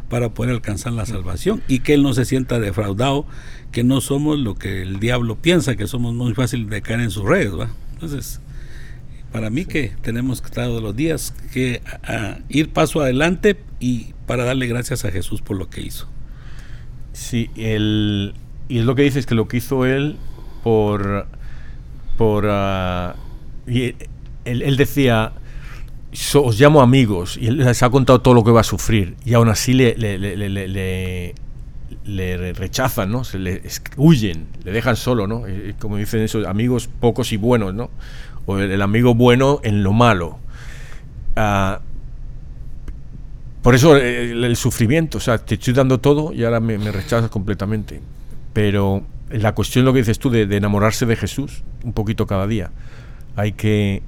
[0.09, 3.25] para poder alcanzar la salvación y que Él no se sienta defraudado,
[3.71, 7.11] que no somos lo que el diablo piensa, que somos muy fácil de caer en
[7.11, 7.53] sus redes.
[7.93, 8.41] Entonces,
[9.33, 11.81] para mí que tenemos todos los días que
[12.49, 16.07] ir paso adelante y para darle gracias a Jesús por lo que hizo.
[17.11, 18.35] Sí, el,
[18.69, 20.15] y es lo que dices, que lo que hizo él
[20.63, 21.27] por...
[22.17, 23.13] por uh,
[23.69, 23.95] y
[24.45, 25.33] él, decía,
[26.35, 29.33] os llamo amigos, y él les ha contado todo lo que va a sufrir, y
[29.33, 31.33] aún así le, le, le,
[32.05, 33.23] le rechazan, ¿no?
[33.23, 33.61] Se le
[33.97, 35.43] huyen, le dejan solo, ¿no?
[35.79, 37.89] Como dicen esos amigos pocos y buenos, ¿no?
[38.45, 40.37] O el, amigo bueno en lo malo.
[41.35, 41.81] Uh,
[43.63, 47.29] por eso eh, el, sufrimiento, o sea, te estoy dando todo y ahora me, rechazas
[47.29, 48.01] completamente.
[48.51, 52.71] Pero la cuestión, lo que dices tú, de, enamorarse de Jesús, un poquito cada día.
[53.37, 54.03] Hay que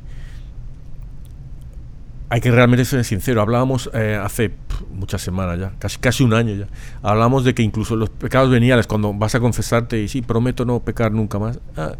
[2.28, 3.42] hay que realmente ser sincero.
[3.42, 4.52] Hablábamos eh, hace
[4.92, 6.68] muchas semanas ya, casi, casi un año ya.
[7.02, 10.82] Hablábamos de que incluso los pecados veniales, cuando vas a confesarte y sí, prometo no
[10.82, 11.62] pecar nunca más.
[11.78, 11.94] Ah,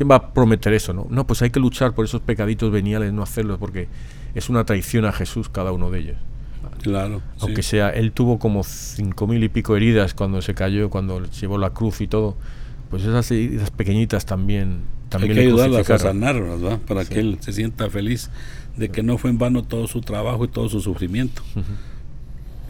[0.00, 0.94] ¿Quién va a prometer eso?
[0.94, 1.06] No?
[1.10, 3.86] no, pues hay que luchar por esos pecaditos veniales, no hacerlos, porque
[4.34, 6.16] es una traición a Jesús cada uno de ellos.
[6.80, 7.20] Claro.
[7.38, 11.58] Aunque sea, él tuvo como cinco mil y pico heridas cuando se cayó, cuando llevó
[11.58, 12.34] la cruz y todo.
[12.88, 14.84] Pues esas heridas pequeñitas también.
[15.10, 16.78] también Hay que ayudarlas a sanar, ¿verdad?
[16.88, 18.30] Para que él se sienta feliz
[18.78, 21.42] de que no fue en vano todo su trabajo y todo su sufrimiento.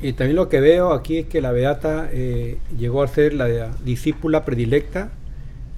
[0.02, 3.70] Y también lo que veo aquí es que la Beata eh, llegó a ser la
[3.84, 5.12] discípula predilecta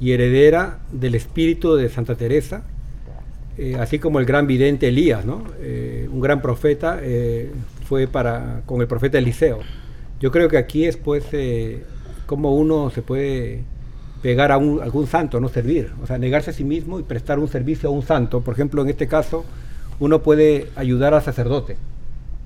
[0.02, 2.64] y heredera del espíritu de Santa Teresa,
[3.56, 5.44] eh, así como el gran vidente Elías, ¿no?
[5.60, 7.00] Eh, un gran profeta,
[7.86, 9.60] fue para con el profeta Eliseo.
[10.18, 11.84] Yo creo que aquí es pues eh,
[12.26, 13.64] cómo uno se puede
[14.22, 17.38] pegar a un, algún santo, no servir, o sea, negarse a sí mismo y prestar
[17.38, 18.40] un servicio a un santo.
[18.40, 19.44] Por ejemplo, en este caso,
[20.00, 21.76] uno puede ayudar al sacerdote,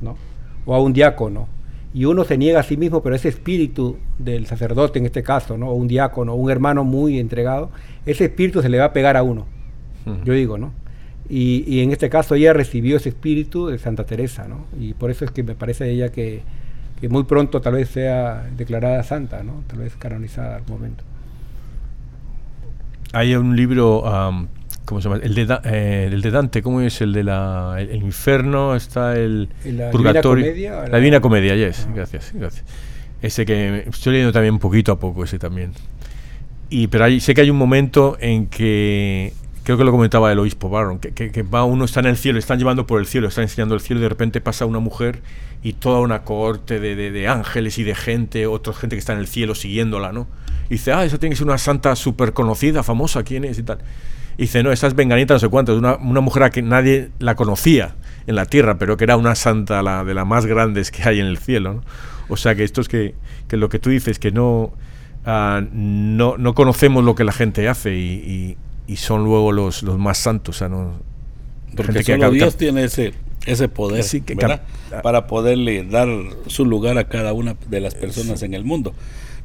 [0.01, 0.17] ¿no?
[0.65, 1.49] O a un diácono.
[1.97, 5.57] Y uno se niega a sí mismo, pero ese espíritu del sacerdote en este caso,
[5.57, 5.71] ¿no?
[5.71, 7.71] O un diácono, o un hermano muy entregado,
[8.05, 9.47] ese espíritu se le va a pegar a uno.
[10.27, 10.73] Yo digo, ¿no?
[11.31, 14.67] Y, en este caso ella recibió ese espíritu de Santa Teresa, ¿no?
[14.79, 16.43] Y por eso es que me parece a ella que,
[17.09, 19.65] muy pronto tal vez sea declarada santa, ¿no?
[19.67, 21.03] Tal vez canonizada al momento.
[23.15, 24.05] Hay un libro,
[24.87, 25.21] ¿cómo se llama?
[25.23, 27.03] El de, eh, el de Dante, ¿cómo es?
[27.03, 30.47] El de la, el, infierno, está el la purgatorio.
[30.47, 32.65] Divina Comedia, la, Divina Comedia, yes, gracias, gracias.
[33.21, 35.73] Ese que estoy leyendo también poquito a poco, ese también.
[36.71, 39.33] Y, pero sé que hay un momento en que
[39.67, 42.57] creo que lo comentaba el obispo Barron, que, va uno está en el cielo, están
[42.57, 45.23] llevando por el cielo, están enseñando el cielo y de repente pasa una mujer
[45.61, 49.27] y toda una cohorte de, ángeles y de gente, otra gente que está en el
[49.27, 50.29] cielo siguiéndola, ¿no?
[50.67, 53.59] Y dice, ah, esa tiene que ser una santa súper conocida, famosa, ¿quién es?
[53.59, 53.79] Y tal.
[54.39, 57.11] Y dice, no, esa es Venganita, no sé cuánto, una, una mujer a que nadie
[57.19, 57.95] la conocía
[58.27, 61.21] en la tierra, pero que era una santa la, de las más grandes que hay
[61.21, 61.75] en el cielo.
[61.75, 61.83] ¿no?
[62.29, 63.15] O sea que esto es que,
[63.49, 64.73] que lo que tú dices, que no,
[65.25, 69.83] ah, no, no conocemos lo que la gente hace y, y, y son luego los,
[69.83, 70.57] los más santos.
[70.57, 70.93] O sea, no,
[71.75, 73.15] Porque gente solo Dios tiene ese,
[73.47, 74.61] ese poder Sí, que cap-
[75.03, 76.09] para poderle dar
[76.47, 78.93] su lugar a cada una de las personas en el mundo.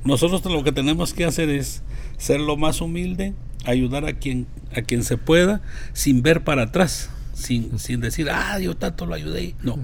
[0.03, 1.83] Nosotros lo que tenemos que hacer es
[2.17, 3.33] ser lo más humilde,
[3.65, 5.61] ayudar a quien, a quien se pueda,
[5.93, 9.55] sin ver para atrás, sin, sin decir, ah, yo tanto lo ayudé.
[9.61, 9.77] No,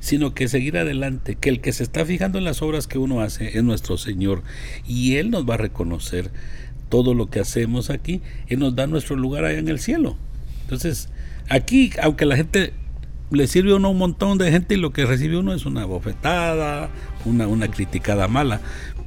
[0.00, 3.20] sino que seguir adelante, que el que se está fijando en las obras que uno
[3.20, 4.42] hace es nuestro Señor
[4.86, 6.30] y Él nos va a reconocer
[6.88, 10.16] todo lo que hacemos aquí, Él nos da nuestro lugar allá en el cielo.
[10.62, 11.08] Entonces,
[11.48, 12.72] aquí, aunque la gente
[13.30, 15.84] le sirve a uno un montón de gente y lo que recibe uno es una
[15.84, 16.90] bofetada,
[17.24, 18.60] una, una criticada mala,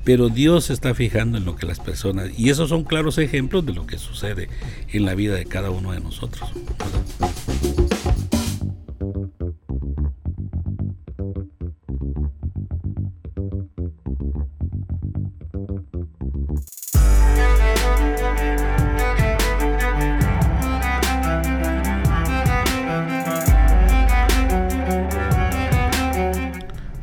[0.08, 3.74] pero Dios está fijando en lo que las personas, y esos son claros ejemplos de
[3.74, 4.48] lo que sucede
[4.88, 6.50] en la vida de cada uno de nosotros.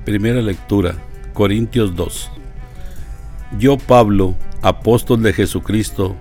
[0.07, 0.95] Primera lectura,
[1.35, 2.31] Corintios 2.
[3.59, 6.17] Yo, Pablo, apóstol de Jesucristo,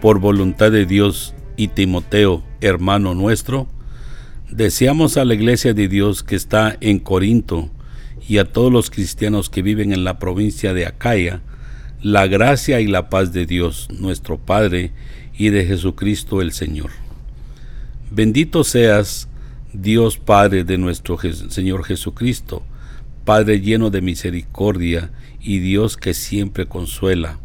[0.00, 3.68] por voluntad de Dios, y Timoteo, hermano nuestro,
[4.50, 7.70] deseamos a la iglesia de Dios que está en Corinto
[8.28, 11.40] y a todos los cristianos que viven en la provincia de Acaya,
[12.02, 14.92] la gracia y la paz de Dios, nuestro Padre,
[15.36, 16.90] y de Jesucristo el Señor.
[18.10, 19.28] Bendito seas,
[19.72, 22.62] Dios Padre de nuestro Señor Jesucristo,
[23.24, 25.10] Padre lleno de misericordia
[25.40, 27.38] y Dios que siempre consuela.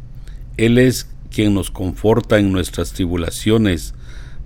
[0.58, 3.94] Él es quien nos conforta en nuestras tribulaciones,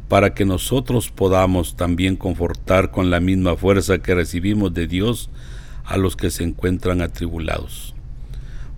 [0.09, 5.31] para que nosotros podamos también confortar con la misma fuerza que recibimos de Dios
[5.85, 7.95] a los que se encuentran atribulados.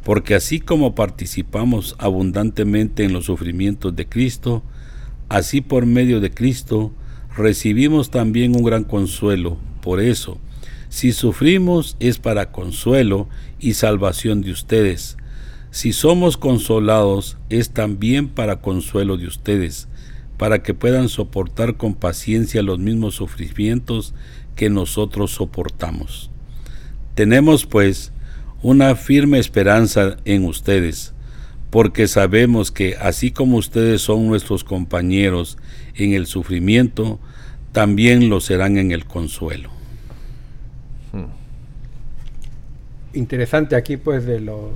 [0.04, 4.64] Porque así como participamos abundantemente en los sufrimientos de Cristo,
[5.28, 6.94] así por medio de Cristo
[7.36, 9.58] recibimos también un gran consuelo.
[9.82, 10.38] Por eso,
[10.96, 13.28] si sufrimos es para consuelo
[13.60, 15.18] y salvación de ustedes.
[15.70, 19.90] Si somos consolados es también para consuelo de ustedes,
[20.38, 24.14] para que puedan soportar con paciencia los mismos sufrimientos
[24.56, 26.32] que nosotros soportamos.
[27.14, 28.14] Tenemos pues
[28.62, 31.14] una firme esperanza en ustedes,
[31.72, 35.58] porque sabemos que así como ustedes son nuestros compañeros
[35.94, 37.20] en el sufrimiento,
[37.74, 39.75] también lo serán en el consuelo.
[43.14, 44.72] Interesante aquí pues de lo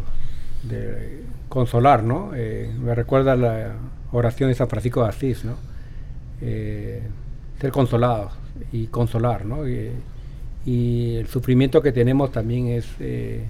[0.63, 2.31] de consolar, ¿no?
[2.35, 3.73] Eh, me recuerda la
[4.11, 5.55] oración de San Francisco de Asís, ¿no?
[6.41, 7.01] Eh,
[7.59, 8.33] ser consolados
[8.71, 9.67] y consolar, ¿no?
[9.67, 9.91] Y,
[10.65, 13.43] y el sufrimiento que tenemos también es eh,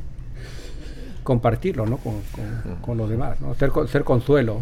[1.23, 1.97] compartirlo, ¿no?
[1.97, 3.53] Con, con- con los demás, ¿no?
[3.55, 4.61] Ser, ser consuelo.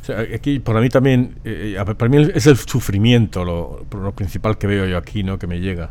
[0.00, 4.12] O sea, aquí para mí también, eh, ver, para mí es el sufrimiento lo, lo
[4.12, 5.38] principal que veo yo aquí, ¿no?
[5.38, 5.90] Que me llega.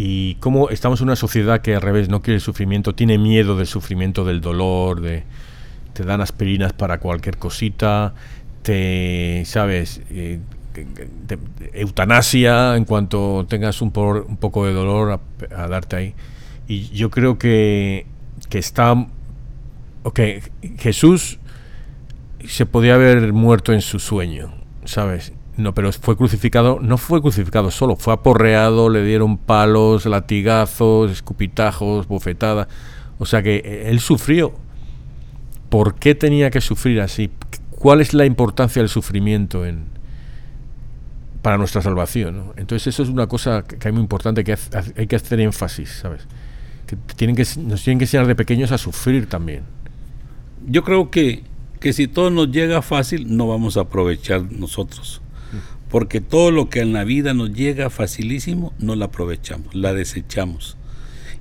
[0.00, 3.66] Y cómo estamos en una sociedad que al revés no quiere sufrimiento, tiene miedo del
[3.66, 5.24] sufrimiento, del dolor, de
[5.92, 8.14] te dan aspirinas para cualquier cosita,
[8.62, 10.38] te, sabes, Eh,
[11.72, 16.14] eutanasia en cuanto tengas un, poco de dolor a, a darte ahí.
[16.68, 18.06] Y yo creo que,
[18.48, 18.92] que está,
[20.04, 20.20] ok,
[20.78, 21.40] Jesús
[22.46, 25.32] se podía haber muerto en su sueño, ¿sabes?
[25.58, 32.06] No, pero fue crucificado, no fue crucificado solo, fue aporreado, le dieron palos, latigazos, escupitajos,
[32.06, 32.68] bofetadas.
[33.18, 34.54] O sea que eh, él sufrió.
[35.68, 37.30] ¿Por qué tenía que sufrir así?
[37.70, 39.86] ¿Cuál es la importancia del sufrimiento en,
[41.42, 42.52] para nuestra salvación?
[42.56, 44.56] Entonces eso es una cosa que, es muy importante, que
[44.96, 46.28] hay que hacer énfasis, ¿sabes?
[46.86, 49.64] Que tienen que, nos tienen que enseñar de pequeños a sufrir también.
[50.68, 51.42] Yo creo que,
[51.80, 55.20] que si todo nos llega fácil, no vamos a aprovechar nosotros.
[55.90, 60.76] Porque todo lo que en la vida nos llega facilísimo, no la aprovechamos, la desechamos.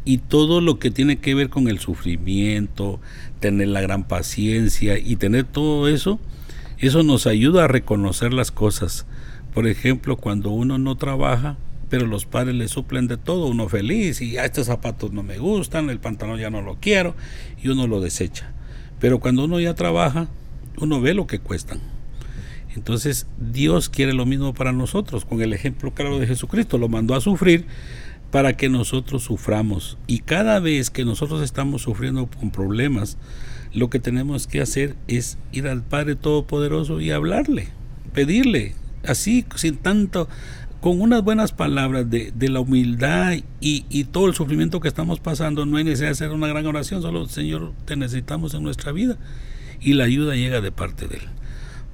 [0.06, 3.02] Y todo lo que tiene que ver con el sufrimiento,
[3.42, 6.20] tener la gran paciencia y tener todo eso,
[6.78, 9.06] eso nos ayuda a reconocer las cosas.
[9.54, 11.58] Por ejemplo, cuando uno no trabaja,
[11.90, 15.40] pero los padres le suplen de todo, uno feliz y "Ah, estos zapatos no me
[15.40, 17.16] gustan, el pantalón ya no lo quiero
[17.62, 18.52] y uno lo desecha.
[19.00, 20.28] Pero cuando uno ya trabaja,
[20.80, 21.97] uno ve lo que cuestan.
[22.78, 27.16] Entonces Dios quiere lo mismo para nosotros, con el ejemplo claro de Jesucristo, lo mandó
[27.16, 27.66] a sufrir
[28.30, 29.98] para que nosotros suframos.
[30.06, 33.18] Y cada vez que nosotros estamos sufriendo con problemas,
[33.74, 37.70] lo que tenemos que hacer es ir al Padre Todopoderoso y hablarle,
[38.14, 40.30] pedirle así, sin tanto,
[40.80, 45.20] con unas buenas palabras de, de la humildad y, y, todo el sufrimiento que estamos
[45.20, 48.92] pasando, no hay necesidad de hacer una gran oración, solo Señor, te necesitamos en nuestra
[48.92, 49.18] vida
[49.82, 51.24] y la ayuda llega de parte de Él.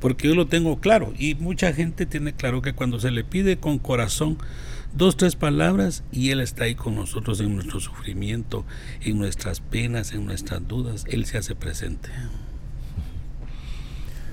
[0.04, 3.56] Porque yo lo tengo claro y mucha gente tiene claro que cuando se le pide
[3.56, 4.38] con corazón
[4.94, 8.66] dos, tres palabras y Él está ahí con nosotros en nuestro sufrimiento,
[9.00, 12.10] en nuestras penas, en nuestras dudas, Él se hace presente.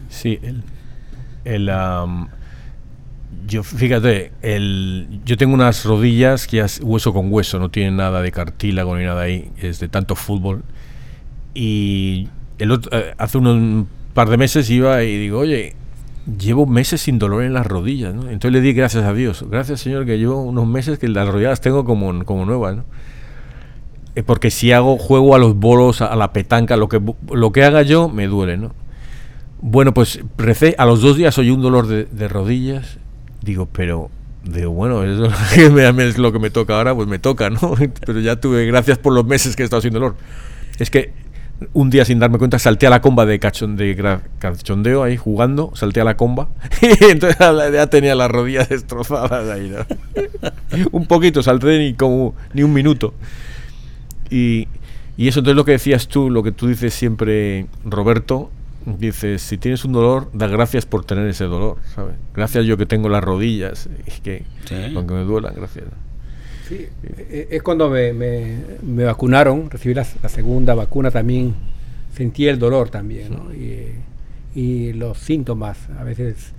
[0.09, 0.41] Sí,
[1.45, 1.71] el,
[3.47, 8.23] yo fíjate, el, yo tengo unas rodillas que es hueso con hueso, no tienen nada
[8.23, 10.65] de cartílago ni nada ahí, es de tanto fútbol.
[11.55, 15.75] Y el otro, eh, hace unos par de meses iba y digo, oye,
[16.39, 18.23] llevo meses sin dolor en las rodillas, ¿no?
[18.23, 21.51] Entonces le di gracias a Dios, gracias Señor que llevo unos meses que las rodillas
[21.51, 22.85] las tengo como, como nuevas, ¿no?
[24.17, 27.01] Eh, porque si hago juego a los bolos, a, la petanca, lo que,
[27.33, 28.75] lo que haga yo me duele, ¿no?
[29.63, 32.99] Bueno, pues recé, a los dos días oí un dolor de, de rodillas
[33.43, 34.11] digo, pero
[34.45, 37.75] digo, bueno, eso es lo que me toca ahora, pues me toca, ¿no?
[38.07, 40.17] Pero ya tuve, gracias por los meses que he estado sin dolor.
[40.79, 41.13] Es que
[41.73, 45.73] un día sin darme cuenta salté a la comba de, cachon, de cachondeo ahí jugando,
[45.75, 46.49] salté a la comba
[46.83, 47.39] y entonces
[47.73, 49.85] ya tenía las rodillas destrozadas ahí, ¿no?
[50.93, 53.15] un poquito, salté ni como ni un minuto.
[54.31, 54.69] Y,
[55.17, 58.51] y eso entonces lo que decías tú, lo que tú dices siempre, Roberto,
[58.87, 62.15] dices, si tienes un dolor, da gracias por tener ese dolor, ¿sabes?
[62.35, 64.45] Gracias yo que tengo las rodillas, y que,
[64.95, 65.87] aunque me duelan, gracias.
[66.71, 71.57] Sí, e, e, es cuando me, me, vacunaron, recibí la, segunda vacuna también,
[72.15, 73.53] sentí el dolor también, ¿no?
[73.53, 73.89] Y,
[74.55, 76.53] y, los síntomas, a veces.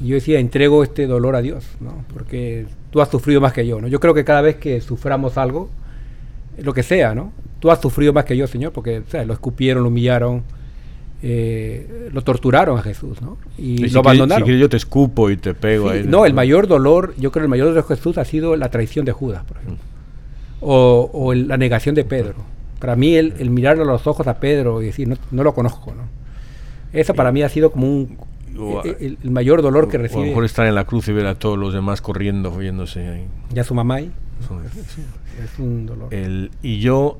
[0.00, 2.04] Yo decía, entrego este dolor a Dios, ¿no?
[2.12, 3.86] Porque tú has sufrido más que yo, ¿no?
[3.88, 5.70] Yo creo que cada vez que suframos algo,
[6.60, 7.32] lo que sea, ¿no?
[7.60, 10.42] Tú has sufrido más que yo, Señor, porque o sea, lo escupieron, lo humillaron,
[11.20, 13.38] eh, lo torturaron a Jesús, ¿no?
[13.56, 14.46] Y, lo abandonaron.
[14.46, 15.92] si yo te escupo y te pego.
[16.04, 18.70] no, el mayor dolor, yo creo que el mayor dolor de Jesús ha sido la
[18.70, 19.84] traición de Judas, por ejemplo.
[20.60, 22.36] O, la negación de Pedro.
[22.78, 25.92] Para mí, el, el mirarle a los ojos a Pedro y decir, no, lo conozco,
[25.92, 26.02] ¿no?
[26.92, 28.16] Eso para mí ha sido como un,
[29.00, 30.22] el, mayor dolor que recibe.
[30.22, 33.06] a lo mejor estar en la cruz y ver a todos los demás corriendo, oyéndose
[33.08, 33.26] ahí.
[33.54, 34.12] Y a su mamá ahí.
[35.42, 36.14] es un dolor.
[36.14, 37.18] El, y yo,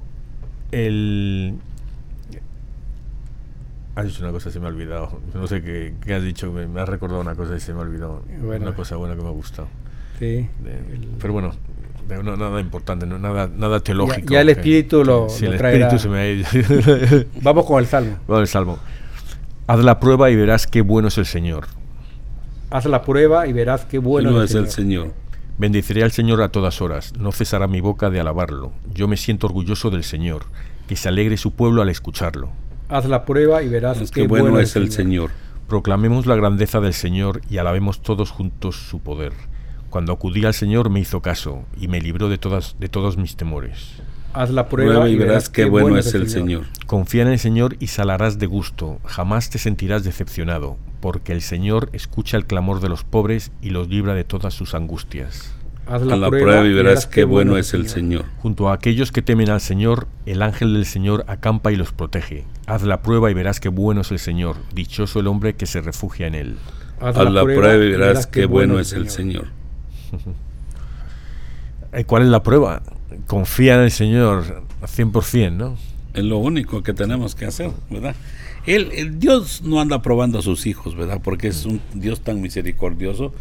[0.73, 1.55] el,
[3.99, 5.21] Has dicho una cosa, se me ha olvidado.
[5.35, 8.23] No sé qué, has dicho, me, has recordado una cosa y se me ha olvidado.
[8.41, 9.67] Una cosa buena que me ha gustado.
[10.21, 10.49] Sí.
[11.19, 11.53] pero bueno,
[12.37, 14.33] nada importante, no, nada, nada teológico.
[14.33, 17.25] Ya, el espíritu lo, sí, el espíritu se me ha.
[17.43, 18.19] Vamos con el salmo.
[18.29, 18.79] Vamos al salmo.
[19.67, 21.67] Haz la prueba y verás qué bueno es el Señor.
[22.71, 25.13] Haz la prueba y verás qué bueno es, el Señor.
[25.59, 28.71] Bendeciré al Señor a todas horas, no cesará mi boca de alabarlo.
[28.95, 30.45] Yo me siento orgulloso del Señor,
[30.87, 32.53] que se alegre su pueblo al escucharlo.
[32.89, 35.31] Haz la prueba y verás es qué bueno, es el Señor.
[35.69, 39.33] Proclamemos la grandeza del Señor y alabemos todos juntos su poder.
[39.91, 43.37] Cuando acudí al Señor me hizo caso y me libró de, todas, de todos mis
[43.37, 44.01] temores.
[44.33, 46.65] Haz la prueba, y verás qué bueno, es el Señor.
[46.87, 51.91] Confía en el Señor y salarás de gusto, jamás te sentirás decepcionado, porque el Señor
[51.93, 55.55] escucha el clamor de los pobres y los libra de todas sus angustias.
[55.89, 58.27] Haz la, prueba, y verás qué bueno es el Señor.
[58.43, 62.45] Junto a aquellos que temen al Señor, el ángel del Señor acampa y los protege.
[62.67, 64.57] Haz la prueba y verás qué bueno es el Señor.
[64.75, 66.57] Dichoso el hombre que se refugia en él.
[67.01, 69.47] Haz, la, prueba, y verás qué bueno es el Señor.
[71.91, 72.83] Eh, ¿Cuál es la prueba?
[73.27, 75.79] Confía en el Señor 100%, ¿no?
[76.13, 78.15] Es lo único que tenemos que hacer, ¿verdad?
[78.67, 81.23] El, el Dios no anda probando a sus hijos, ¿verdad?
[81.25, 83.33] Porque es un Dios tan misericordioso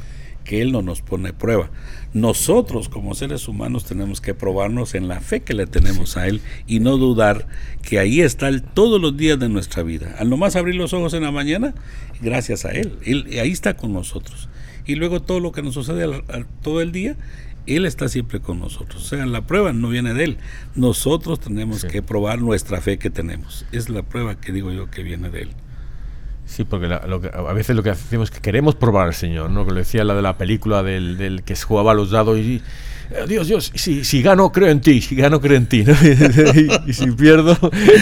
[0.48, 1.70] que Él no nos pone prueba.
[2.14, 6.41] Nosotros como seres humanos tenemos que probarnos en la fe que le tenemos a Él
[6.66, 7.48] y no dudar
[7.84, 10.16] que ahí está Él todos los días de nuestra vida.
[10.18, 11.76] Al nomás abrir los ojos en la mañana,
[12.22, 14.48] gracias a Él, Él ahí está con nosotros.
[14.86, 16.24] Y luego todo lo que nos sucede
[16.62, 17.18] todo el día,
[17.66, 19.04] Él está siempre con nosotros.
[19.04, 20.38] O sea, la prueba no viene de Él.
[20.76, 23.66] Nosotros tenemos que probar nuestra fe que tenemos.
[23.74, 25.50] Es la prueba que digo yo que viene de Él.
[26.48, 29.52] Sí, porque lo que, a veces lo que hacemos es que queremos probar al Señor,
[29.52, 29.66] ¿no?
[29.66, 32.64] Que lo decía la de la película del, del que jugaba a los dados y,
[33.12, 35.93] eh, Dios, Dios, si, si gano, creo en ti, si gano, creo en ti, ¿no?
[36.88, 37.58] y, si pierdo...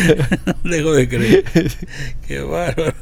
[0.63, 1.43] Dejo de creer.
[2.27, 2.93] Qué bárbaro.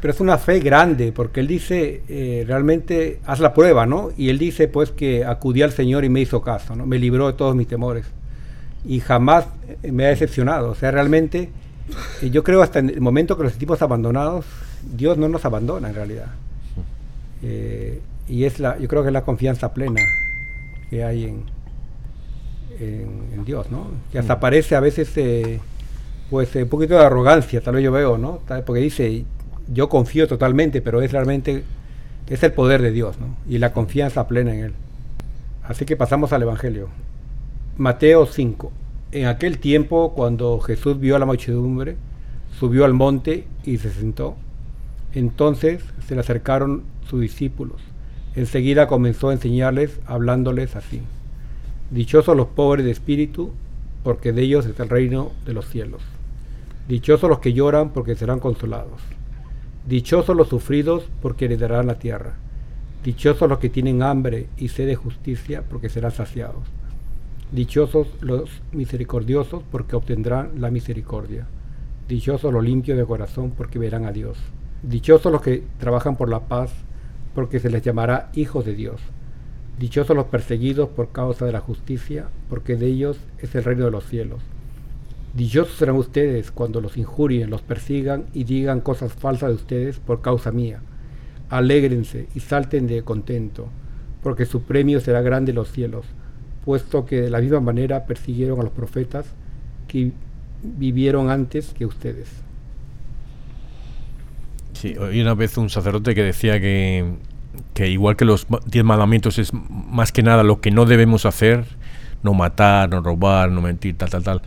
[0.00, 4.10] Pero es una fe grande, porque él dice, eh, realmente, haz la prueba, ¿no?
[4.16, 6.86] Y él dice, pues, que acudí al Señor y me hizo caso, ¿no?
[6.86, 8.06] Me libró de todos mis temores.
[8.84, 9.46] Y jamás
[9.82, 10.70] me ha decepcionado.
[10.70, 11.50] O sea, realmente
[12.22, 14.44] yo creo hasta en el momento que los sentimos abandonados,
[14.82, 16.26] Dios no nos abandona en realidad.
[17.42, 20.02] Eh, y es la, yo creo que es la confianza plena
[20.88, 21.44] que hay en,
[22.78, 23.86] en, Dios, ¿no?
[24.12, 24.40] Que hasta mm.
[24.40, 25.60] parece a veces, eh,
[26.28, 28.40] pues, un poquito de arrogancia, tal vez yo veo, ¿no?
[28.66, 29.24] Porque dice,
[29.72, 31.64] yo confío totalmente, pero es realmente
[32.30, 33.36] es el poder de Dios ¿no?
[33.48, 34.72] y la confianza plena en Él.
[35.64, 36.88] Así que pasamos al Evangelio.
[37.76, 38.72] Mateo 5.
[39.12, 41.96] En aquel tiempo, cuando Jesús vio a la muchedumbre,
[42.60, 44.36] subió al monte y se sentó.
[45.14, 47.80] Entonces se le acercaron sus discípulos.
[48.36, 51.02] Enseguida comenzó a enseñarles, hablándoles así.
[51.90, 53.50] Dichosos los pobres de espíritu,
[54.04, 56.02] porque de ellos es el reino de los cielos.
[56.86, 59.00] Dichosos los que lloran, porque serán consolados.
[59.88, 62.34] Dichosos los sufridos, porque heredarán la tierra.
[63.02, 66.62] Dichosos los que tienen hambre y sed de justicia, porque serán saciados.
[67.52, 71.48] Dichosos los misericordiosos, porque obtendrán la misericordia.
[72.06, 74.38] Dichosos los limpios de corazón, porque verán a Dios.
[74.84, 76.70] Dichosos los que trabajan por la paz,
[77.34, 79.00] porque se les llamará hijos de Dios.
[79.80, 83.90] Dichosos los perseguidos por causa de la justicia, porque de ellos es el reino de
[83.90, 84.42] los cielos.
[85.34, 90.20] Dichosos serán ustedes cuando los injurien, los persigan y digan cosas falsas de ustedes por
[90.20, 90.82] causa mía.
[91.48, 93.66] Alégrense y salten de contento,
[94.22, 96.06] porque su premio será grande en los cielos
[96.64, 99.26] puesto que de la misma manera persiguieron a los profetas
[99.88, 100.12] que
[100.62, 102.28] vivieron antes que ustedes.
[104.74, 107.14] Sí, oí una vez un sacerdote que decía que,
[107.74, 111.64] que igual que los diez mandamientos es más que nada lo que no debemos hacer,
[112.22, 114.42] no matar, no robar, no mentir, tal, tal, tal,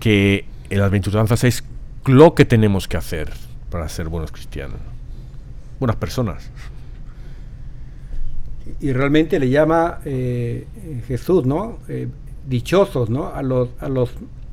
[0.00, 1.64] que en las bienaventuranzas es
[2.06, 3.30] lo que tenemos que hacer
[3.70, 4.78] para ser buenos cristianos,
[5.78, 6.50] buenas personas
[8.80, 10.66] y realmente le llama eh,
[11.06, 11.78] Jesús, ¿no?
[11.88, 12.08] Eh,
[12.46, 13.28] dichosos, ¿no?
[13.28, 14.10] A los, a, los,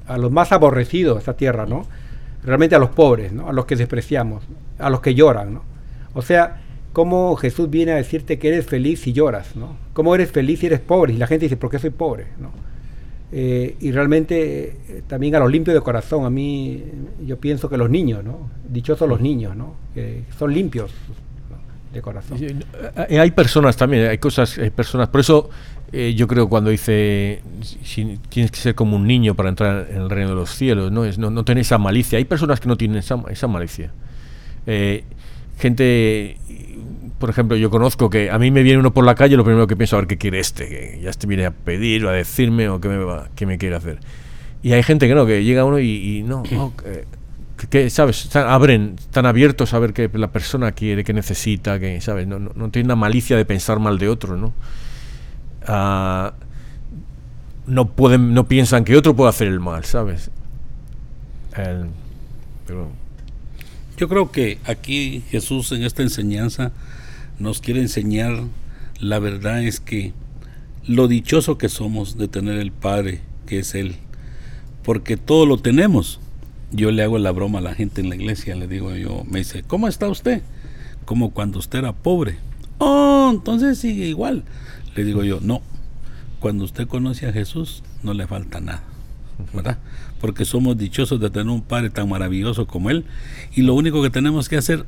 [0.07, 1.85] a los más aborrecidos de esta tierra, ¿no?
[2.43, 3.49] Realmente a los pobres, ¿no?
[3.49, 4.43] A los que despreciamos,
[4.77, 5.63] a los que lloran, ¿no?
[6.13, 6.61] O sea,
[6.93, 9.75] cómo Jesús viene a decirte que eres feliz si lloras, ¿no?
[9.93, 11.13] ¿Cómo eres feliz si eres pobre?
[11.13, 12.27] Y la gente dice, ¿por qué soy pobre?
[12.39, 12.51] ¿no?
[13.31, 16.83] Eh, y realmente también a los limpios de corazón, a mí
[17.25, 18.49] yo pienso que los niños, ¿no?
[18.67, 19.75] Dichosos los niños, ¿no?
[19.93, 20.91] Que son limpios,
[21.91, 22.37] de corazón.
[23.09, 25.49] Eh, hay personas también, hay cosas, hay personas, por eso
[25.91, 27.41] eh, yo creo cuando dice
[27.83, 30.91] si, tienes que ser como un niño para entrar en el reino de los cielos,
[30.91, 32.17] no es no, no tener esa malicia.
[32.17, 33.91] Hay personas que no tienen esa, esa malicia.
[34.67, 35.03] Eh,
[35.57, 36.37] gente,
[37.17, 39.65] por ejemplo, yo conozco que a mí me viene uno por la calle, lo primero
[39.65, 42.13] que pienso a ver qué quiere este, que ya este viene a pedir o a
[42.13, 43.99] decirme o qué me va, qué me quiere hacer.
[44.61, 46.73] Y hay gente que no, que llega uno y, no, no
[47.67, 48.25] que, ¿sabes?
[48.25, 52.27] Están, abren, están abiertos a ver qué la persona quiere, qué necesita, que, ¿sabes?
[52.27, 54.53] No, no, no tienen la malicia de pensar mal de otro, ¿no?
[55.67, 56.31] Uh,
[57.67, 60.31] no pueden, no piensan que otro puede hacer el mal, ¿sabes?
[61.53, 62.91] Pero...
[63.97, 66.71] Yo creo que aquí Jesús en esta enseñanza
[67.37, 68.43] nos quiere enseñar
[68.99, 70.13] la verdad es que
[70.85, 73.95] lo dichoso que somos de tener el Padre que es Él,
[74.83, 76.19] porque todo lo tenemos
[76.71, 79.39] yo le hago la broma a la gente en la iglesia, le digo yo, me
[79.39, 80.41] dice, ¿cómo está usted?
[81.05, 82.37] Como cuando usted era pobre.
[82.77, 84.43] Oh, entonces sigue igual.
[84.95, 85.61] Le digo yo, no,
[86.39, 88.83] cuando usted conoce a Jesús no le falta nada,
[89.53, 89.77] ¿verdad?
[90.21, 93.05] Porque somos dichosos de tener un Padre tan maravilloso como Él
[93.55, 94.85] y lo único que tenemos que hacer,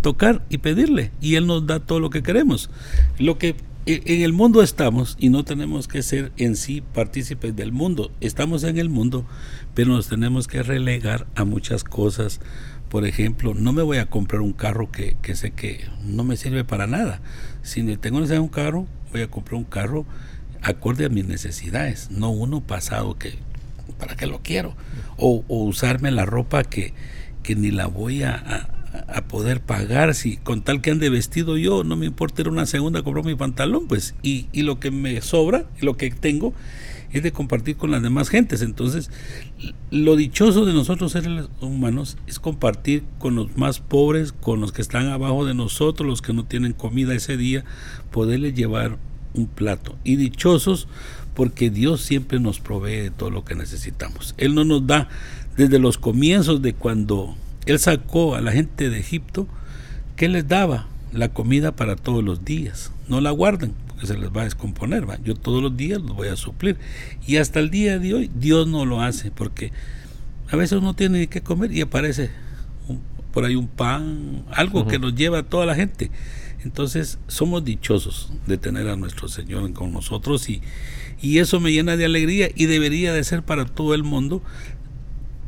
[0.00, 2.70] tocar y pedirle y Él nos da todo lo que queremos.
[3.18, 3.56] Lo que
[3.86, 8.12] en el mundo estamos y no tenemos que ser en sí partícipes del mundo.
[8.20, 9.26] Estamos en el mundo,
[9.74, 12.40] pero nos tenemos que relegar a muchas cosas.
[12.88, 16.36] Por ejemplo, no me voy a comprar un carro que, que sé que no me
[16.36, 17.20] sirve para nada.
[17.62, 20.06] Si tengo necesidad de un carro, voy a comprar un carro
[20.62, 23.34] acorde a mis necesidades, no uno pasado que,
[23.98, 24.76] ¿para qué lo quiero?
[25.16, 26.94] O, usarme la ropa que,
[27.42, 28.81] que ni la voy a a
[29.28, 33.02] poder pagar si con tal que ande vestido yo no me importa ir una segunda
[33.02, 36.52] comprar mi pantalón pues y, y lo que me sobra lo que tengo
[37.12, 38.62] es de compartir con las demás gentes.
[38.62, 39.10] Entonces
[39.90, 44.82] lo dichoso de nosotros seres humanos es compartir con los más pobres con los que
[44.82, 47.64] están abajo de nosotros los que no tienen comida ese día
[48.10, 48.98] poderles llevar
[49.34, 49.96] un plato.
[50.04, 50.88] Y dichosos
[51.34, 54.34] porque Dios siempre nos provee de todo lo que necesitamos.
[54.38, 55.08] Él no nos da
[55.56, 57.36] desde los comienzos de cuando
[57.66, 59.46] él sacó a la gente de Egipto
[60.16, 62.92] que les daba la comida para todos los días.
[63.08, 65.08] No la guarden porque se les va a descomponer.
[65.08, 65.18] ¿va?
[65.22, 66.76] Yo todos los días los voy a suplir.
[67.26, 69.72] Y hasta el día de hoy Dios no lo hace porque
[70.50, 72.30] a veces uno tiene ni qué comer y aparece
[73.32, 76.10] por ahí un pan, algo que nos lleva a toda la gente.
[76.64, 80.62] Entonces somos dichosos de tener a nuestro Señor con nosotros y,
[81.20, 84.42] y eso me llena de alegría y debería de ser para todo el mundo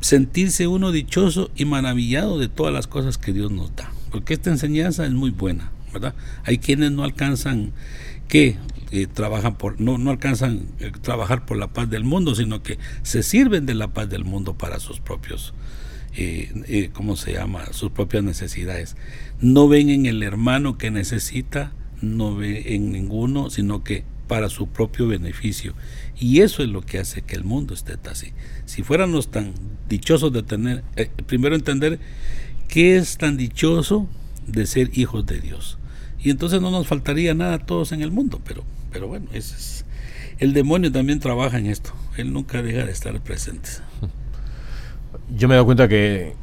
[0.05, 3.91] sentirse uno dichoso y maravillado de todas las cosas que Dios nos da.
[4.11, 6.13] Porque esta enseñanza es muy buena, ¿verdad?
[6.43, 7.73] Hay quienes no alcanzan
[8.27, 8.57] que
[8.91, 12.77] eh, trabajan por no no alcanzan eh, trabajar por la paz del mundo, sino que
[13.01, 15.55] se sirven de la paz del mundo para sus propios
[16.17, 18.95] eh, eh, ¿cómo se llama?, sus propias necesidades.
[19.41, 24.67] No ven en el hermano que necesita, no ve en ninguno, sino que para su
[24.67, 25.73] propio beneficio.
[26.17, 28.31] Y eso es lo que hace que el mundo esté así.
[28.65, 29.53] Si fuéramos tan
[29.89, 31.99] dichosos de tener, eh, primero entender
[32.67, 34.07] qué es tan dichoso
[34.47, 35.77] de ser hijos de Dios.
[36.19, 39.85] Y entonces no nos faltaría nada a todos en el mundo, pero, pero bueno, es,
[40.39, 41.91] el demonio también trabaja en esto.
[42.17, 43.69] Él nunca deja de estar presente.
[45.35, 46.33] Yo me he dado cuenta que,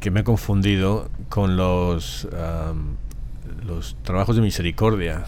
[0.00, 2.28] que me he confundido con los,
[3.66, 5.24] los trabajos de misericordia.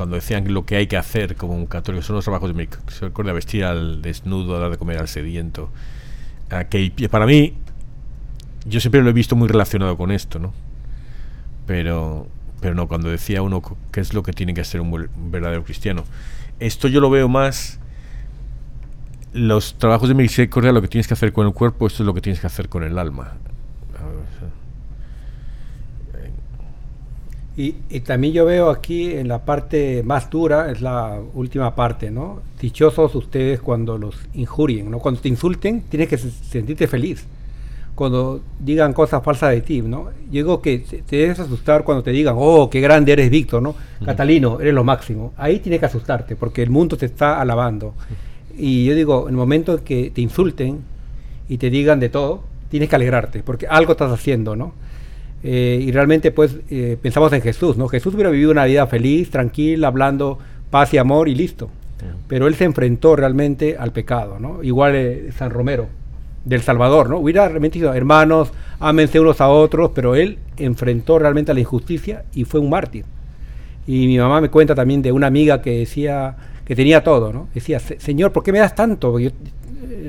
[0.00, 2.54] Cuando decían lo que hay que hacer como un católico, son los trabajos de
[2.86, 5.68] misericordia, vestir al desnudo, dar de comer al sediento.
[6.70, 7.52] que para mí,
[8.64, 10.54] yo siempre lo he visto muy relacionado con esto, ¿no?
[11.66, 12.26] Pero,
[12.62, 13.60] pero no, cuando decía uno
[13.92, 16.04] qué es lo que tiene que hacer un verdadero cristiano
[16.60, 17.78] esto yo lo veo más
[19.34, 22.14] los trabajos de misericordia lo que tienes que hacer con el cuerpo esto es lo
[22.14, 23.34] que tienes que hacer con el alma
[27.56, 32.40] y, también yo veo aquí en la parte más dura es la última parte no
[32.60, 37.26] dichosos ustedes cuando los injurien no cuando te insulten tienes que sentirte feliz
[38.00, 40.04] cuando digan cosas falsas de ti, ¿no?
[40.30, 43.74] Yo digo que te, debes asustar cuando te digan, oh, qué grande eres Víctor, ¿no?
[44.02, 45.34] Catalino, eres lo máximo.
[45.36, 47.92] Ahí tienes que asustarte porque el mundo te está alabando.
[48.56, 50.80] Y yo digo, en el momento en que te insulten
[51.46, 54.72] y te digan de todo, tienes que alegrarte porque algo estás haciendo, ¿no?
[55.42, 57.88] Eh, y realmente, pues, eh, pensamos en Jesús, ¿no?
[57.88, 60.38] Jesús hubiera vivido una vida feliz, tranquila, hablando
[60.70, 61.70] paz y amor y listo.
[62.28, 64.62] Pero él se enfrentó realmente al pecado, ¿no?
[64.62, 65.88] Igual eh, San Romero
[66.44, 67.18] del Salvador, ¿no?
[67.18, 72.24] Hubiera realmente dicho, hermanos, ámense unos a otros, pero él enfrentó realmente a la injusticia
[72.34, 73.04] y fue un mártir.
[73.86, 77.48] Y mi mamá me cuenta también de una amiga que decía que tenía todo, ¿no?
[77.52, 79.18] Decía, Señor, ¿por qué me das tanto?
[79.18, 79.30] Yo,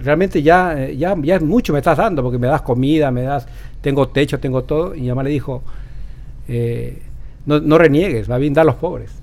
[0.04, 3.48] realmente ya, eh, ya, ya mucho me estás dando, porque me das comida, me das,
[3.82, 4.96] tengo techo, tengo todo.
[4.96, 5.64] Y mi mamá le dijo,
[6.48, 7.02] eh,
[7.46, 9.22] no, no reniegues, va bien dar a los pobres.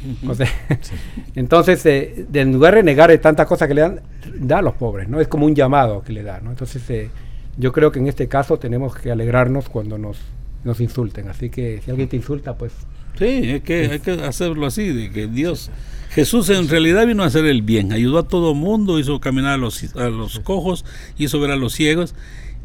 [1.34, 4.00] Entonces, eh, en lugar de negar tantas cosas que le dan,
[4.38, 5.20] da a los pobres, ¿no?
[5.20, 6.50] Es como un llamado que le da, ¿no?
[6.50, 7.10] Entonces, eh,
[7.56, 10.18] yo creo que en este caso tenemos que alegrarnos cuando nos,
[10.64, 11.28] nos insulten.
[11.28, 12.72] Así que si alguien te insulta, pues...
[13.18, 15.70] Sí, hay que, hay que hacerlo así, de que Dios...
[16.10, 19.56] Jesús en realidad vino a hacer el bien, ayudó a todo mundo, hizo caminar a
[19.58, 20.84] los, a los cojos,
[21.18, 22.14] hizo ver a los ciegos.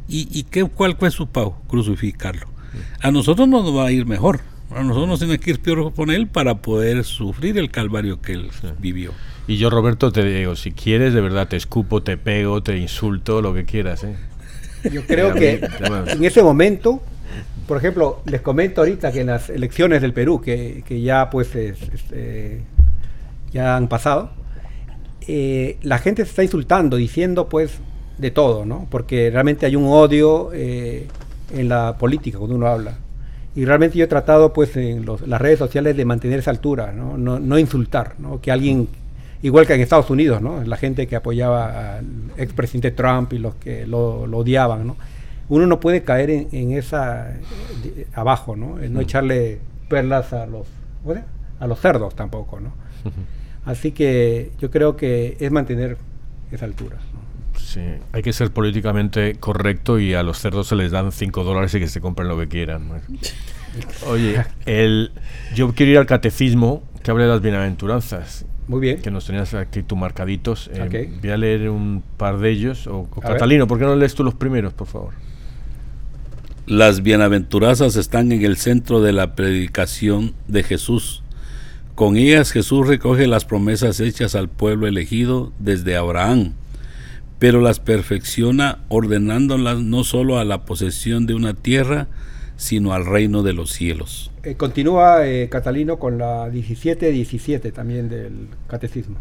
[0.08, 1.62] ¿Y, y qué, cuál fue su pago?
[1.68, 2.48] Crucificarlo.
[3.02, 4.40] A nosotros nos va a ir mejor,
[4.72, 8.34] a nosotros nos tiene que ir peor con él para poder sufrir el calvario que
[8.34, 8.50] él
[8.80, 9.12] vivió.
[9.46, 13.42] Y yo, Roberto, te digo, si quieres, de verdad, te escupo, te pego, te insulto,
[13.42, 14.06] lo que quieras.
[14.06, 14.16] ¿eh?
[14.92, 15.62] Yo creo que
[16.08, 17.04] en ese momento,
[17.68, 22.62] por ejemplo, les comento ahorita que en las elecciones del Perú, que, ya pues eh,
[23.52, 24.32] ya han pasado,
[25.28, 27.80] eh, la gente se está insultando, diciendo pues
[28.18, 28.88] de todo, ¿no?
[28.90, 32.98] Porque realmente hay un odio en la política cuando uno habla
[33.56, 37.18] y realmente yo he tratado pues en las redes sociales de mantener esa altura, no,
[37.18, 38.42] no, insultar, ¿no?
[38.42, 38.88] que alguien,
[39.44, 40.64] igual que en Estados Unidos, ¿no?
[40.64, 42.06] la gente que apoyaba al
[42.38, 44.98] expresidente Trump y los que lo, odiaban, ¿no?
[45.50, 47.34] Uno no puede caer en, esa
[48.14, 48.78] abajo, ¿no?
[48.78, 50.68] no echarle perlas a los
[51.60, 52.74] a los cerdos tampoco, ¿no?
[53.66, 55.98] Así que yo creo que es mantener
[56.52, 56.98] esa altura.
[57.58, 57.82] Sí,
[58.12, 61.80] hay que ser políticamente correcto y a los cerdos se les dan 5 dólares y
[61.80, 62.90] que se compren lo que quieran.
[64.08, 65.12] Oye, el,
[65.56, 68.46] yo quiero ir al catecismo que hable de las bienaventuranzas.
[68.68, 69.02] Muy bien.
[69.02, 70.70] Que nos tenías aquí tú marcaditos.
[70.74, 72.88] Eh, voy a leer un par de ellos.
[72.88, 75.14] O, Catalino, ¿por qué no lees tú los primeros, por favor?
[76.66, 81.24] Las bienaventuranzas están en el centro de la predicación de Jesús.
[81.96, 86.54] Con ellas Jesús recoge las promesas hechas al pueblo elegido desde Abraham
[87.44, 92.08] pero las perfecciona ordenándolas no solo a la posesión de una tierra,
[92.56, 94.32] sino al reino de los cielos.
[94.44, 99.18] Eh, continúa eh, Catalino con la 17-17 también del catecismo.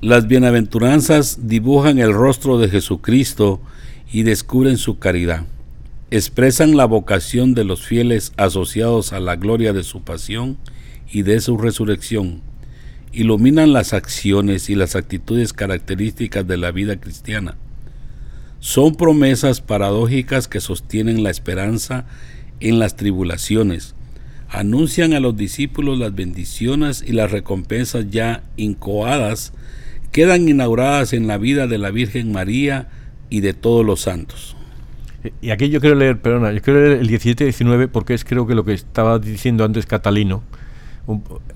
[0.00, 3.60] Las bienaventuranzas dibujan el rostro de Jesucristo
[4.12, 5.42] y descubren su caridad.
[6.14, 10.58] Expresan la vocación de los fieles asociados a la gloria de su pasión
[11.10, 12.40] y de su resurrección
[13.10, 17.56] iluminan las acciones y las actitudes características de la vida cristiana.
[18.60, 22.06] Son promesas paradójicas que sostienen la esperanza
[22.60, 23.96] en las tribulaciones.
[24.48, 29.52] Anuncian a los discípulos las bendiciones y las recompensas ya incoadas
[30.12, 32.88] quedan inauguradas en la vida de la Virgen María
[33.30, 34.54] y de todos los santos.
[35.40, 38.54] Y aquí yo quiero leer, perdona, yo quiero leer el 17-19 porque es creo que
[38.54, 40.42] lo que estaba diciendo antes Catalino,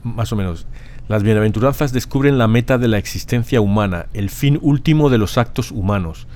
[0.02, 0.66] más o menos.
[1.08, 5.70] Las bienaventuranzas descubren la meta de la existencia humana, el fin último de los actos
[5.70, 6.26] humanos.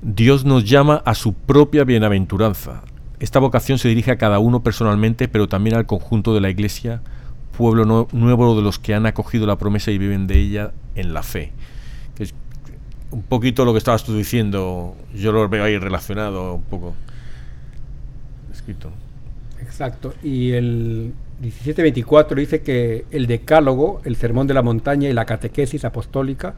[0.00, 2.82] Dios nos llama a su propia bienaventuranza.
[3.20, 7.02] Esta vocación se dirige a cada uno personalmente, pero también al conjunto de la Iglesia,
[7.56, 11.22] pueblo nuevo de los que han acogido la promesa y viven de ella en la
[11.22, 11.52] fe.
[13.12, 16.94] Un poquito lo que estabas tú diciendo, yo lo veo ahí relacionado un poco.
[18.52, 18.90] Escrito.
[19.60, 20.14] Exacto.
[20.22, 25.84] Y el 1724 dice que el decálogo, el sermón de la montaña y la catequesis
[25.84, 26.54] apostólica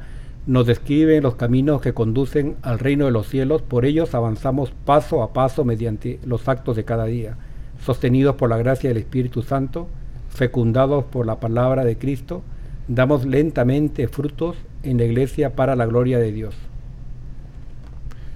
[0.46, 5.22] nos describen los caminos que conducen al reino de los cielos, por ellos avanzamos paso
[5.22, 7.36] a paso mediante los actos de cada día,
[7.82, 9.88] sostenidos por la gracia del Espíritu Santo,
[10.28, 12.42] fecundados por la palabra de Cristo,
[12.88, 16.54] damos lentamente frutos en la iglesia para la gloria de Dios.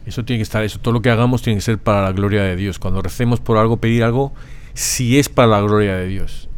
[0.07, 2.42] Eso tiene que estar, eso, todo lo que hagamos tiene que ser para la gloria
[2.42, 2.78] de Dios.
[2.78, 4.32] Cuando recemos por algo, pedir algo,
[4.72, 6.49] si es para la gloria de Dios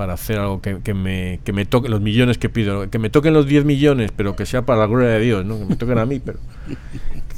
[0.00, 3.10] para hacer algo que, que, me, que me toque los millones que pido, que me
[3.10, 5.58] toquen los 10 millones, pero que sea para la gloria de Dios, ¿no?
[5.58, 6.38] Que me toquen a mí, pero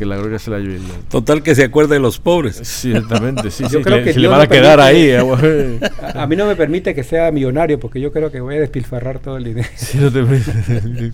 [0.02, 2.56] que la gloria se la lleve Total que se acuerde de los pobres.
[2.64, 5.10] Ciertamente, sí, yo sí, creo que, se le van a quedar ahí.
[5.10, 5.80] ¿eh?
[6.14, 9.20] a, mí no me permite que sea millonario porque yo creo que voy a despilfarrar
[9.20, 9.68] todo el dinero.
[10.00, 11.12] no te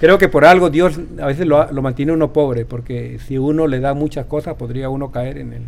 [0.00, 3.66] creo que por algo Dios a veces lo, lo mantiene uno pobre, porque si uno
[3.66, 5.62] le da muchas cosas podría uno caer en el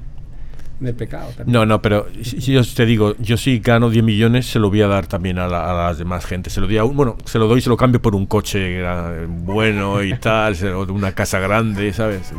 [0.81, 1.31] del pecado.
[1.47, 4.83] No, no, pero si yo te digo, yo sí gano 10 millones, se lo voy
[4.83, 6.51] a dar también a, las demás gente.
[6.51, 8.83] Se lo doy a bueno, se lo doy y se lo cambio por un coche
[9.27, 10.57] bueno y tal,
[10.89, 12.33] una casa grande, ¿sabes?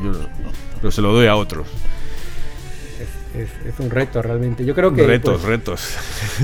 [0.79, 1.67] pero se lo doy a otros.
[3.35, 4.63] Es, un reto realmente.
[4.63, 5.05] Yo creo que...
[5.05, 5.97] Retos, pues, retos.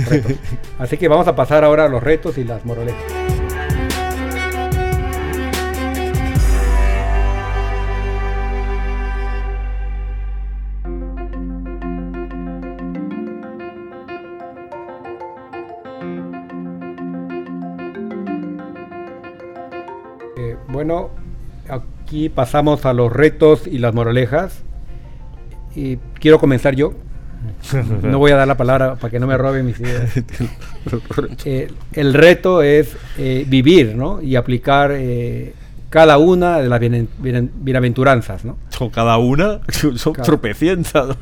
[0.10, 0.38] retos.
[0.78, 3.41] Así que vamos a pasar ahora a los retos y las moralejas.
[20.82, 21.12] Bueno,
[21.70, 24.64] aquí pasamos a los retos y las moralejas.
[25.76, 26.96] Y quiero comenzar yo.
[28.02, 30.12] No voy a dar la palabra para que no me roben mis ideas.
[31.46, 34.24] Eh, el reto es eh, vivir ¿no?
[34.24, 35.54] y aplicar eh,
[35.92, 38.44] cada una de las bienaventuranzas.
[38.44, 38.58] ¿no?
[38.70, 39.60] ¿Son cada una?
[39.98, 41.16] Son tropecientas.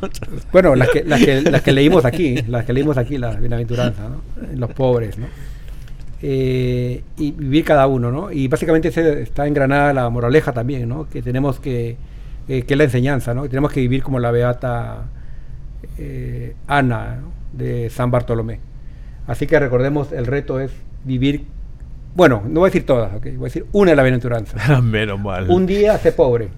[0.53, 4.09] Bueno, las que, las, que, las que leímos aquí, las que leímos aquí, las bienaventuranzas,
[4.09, 4.21] ¿no?
[4.55, 5.17] los pobres.
[5.17, 5.27] ¿no?
[6.21, 8.31] Eh, y vivir cada uno, ¿no?
[8.31, 8.89] Y básicamente
[9.21, 11.07] está engranada la moraleja también, ¿no?
[11.09, 11.95] Que tenemos que,
[12.49, 13.43] eh, que es la enseñanza, ¿no?
[13.43, 15.05] Que tenemos que vivir como la beata
[15.97, 17.19] eh, Ana
[17.53, 18.59] de San Bartolomé.
[19.27, 20.71] Así que recordemos, el reto es
[21.05, 21.45] vivir,
[22.15, 23.25] bueno, no voy a decir todas, ¿ok?
[23.35, 24.81] Voy a decir una de la bienaventuranza.
[24.81, 25.49] Menos mal.
[25.49, 26.49] Un día sé pobre,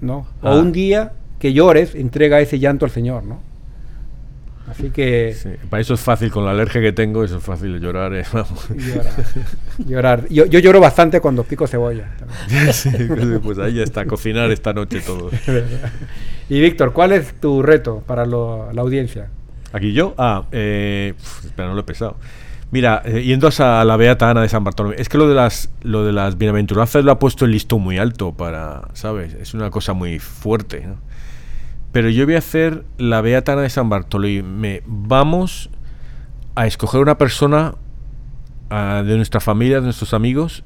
[0.00, 0.18] ¿no?
[0.40, 0.56] O ah.
[0.56, 3.40] un día que llores, entrega ese llanto al Señor, ¿no?
[4.72, 5.36] Así que...
[5.68, 8.14] para eso es fácil, con la alergia que tengo, eso es fácil llorar.
[8.14, 8.24] Eh,
[9.86, 10.26] llorar.
[10.30, 12.08] Yo, yo, lloro bastante cuando pico cebolla.
[13.42, 15.30] pues ahí está, cocinar esta noche todo.
[16.48, 19.28] y Víctor, ¿cuál es tu reto para la audiencia?
[19.74, 21.12] Aquí yo, ah, eh,
[21.44, 22.16] espera, no lo he pesado.
[22.70, 25.68] Mira, eh, yendo a la Beata Ana de San Bartolomé, es que lo de las
[25.82, 29.34] lo de las bienaventuranzas lo ha puesto el listón muy alto para, ¿sabes?
[29.34, 30.96] Es una cosa muy fuerte, ¿no?
[31.92, 34.82] Pero yo voy a hacer la Beata de San Bartolomé.
[34.86, 35.70] Vamos
[36.54, 37.74] a escoger una persona
[38.70, 40.64] de nuestra familia, de nuestros amigos,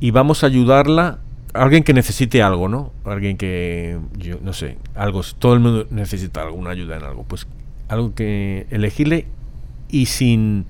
[0.00, 1.18] y vamos a ayudarla
[1.52, 2.92] alguien que necesite algo, ¿no?
[3.04, 7.24] Alguien que, yo no sé, algo, todo el mundo necesita alguna ayuda en algo.
[7.24, 7.46] Pues
[7.88, 9.26] algo que elegirle
[9.90, 10.64] y sin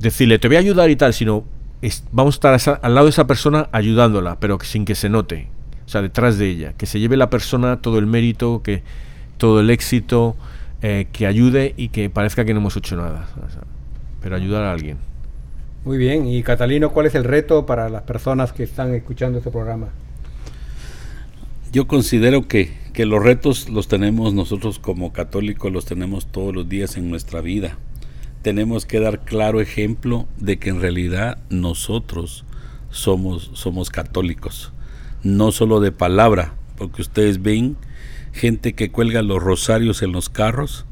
[0.00, 1.44] decirle, te voy a ayudar y tal, sino
[2.12, 5.48] vamos a estar al lado de esa persona ayudándola, pero sin que se note
[5.88, 8.82] o sea, detrás de ella, que se lleve la persona todo el mérito, que
[9.38, 10.36] todo el éxito,
[10.82, 13.26] eh, que ayude y que parezca que no hemos hecho nada,
[14.20, 14.98] pero ayudar a alguien.
[15.86, 19.50] Muy bien, y Catalino, ¿cuál es el reto para las personas que están escuchando este
[19.50, 19.88] programa?
[21.72, 26.68] Yo considero que, que los retos los tenemos nosotros como católicos, los tenemos todos los
[26.68, 27.78] días en nuestra vida.
[28.42, 32.44] Tenemos que dar claro ejemplo de que en realidad nosotros
[32.90, 34.74] somos, somos católicos
[35.22, 37.76] no solo de palabra, porque ustedes ven
[38.32, 40.86] gente que cuelga los rosarios en los carros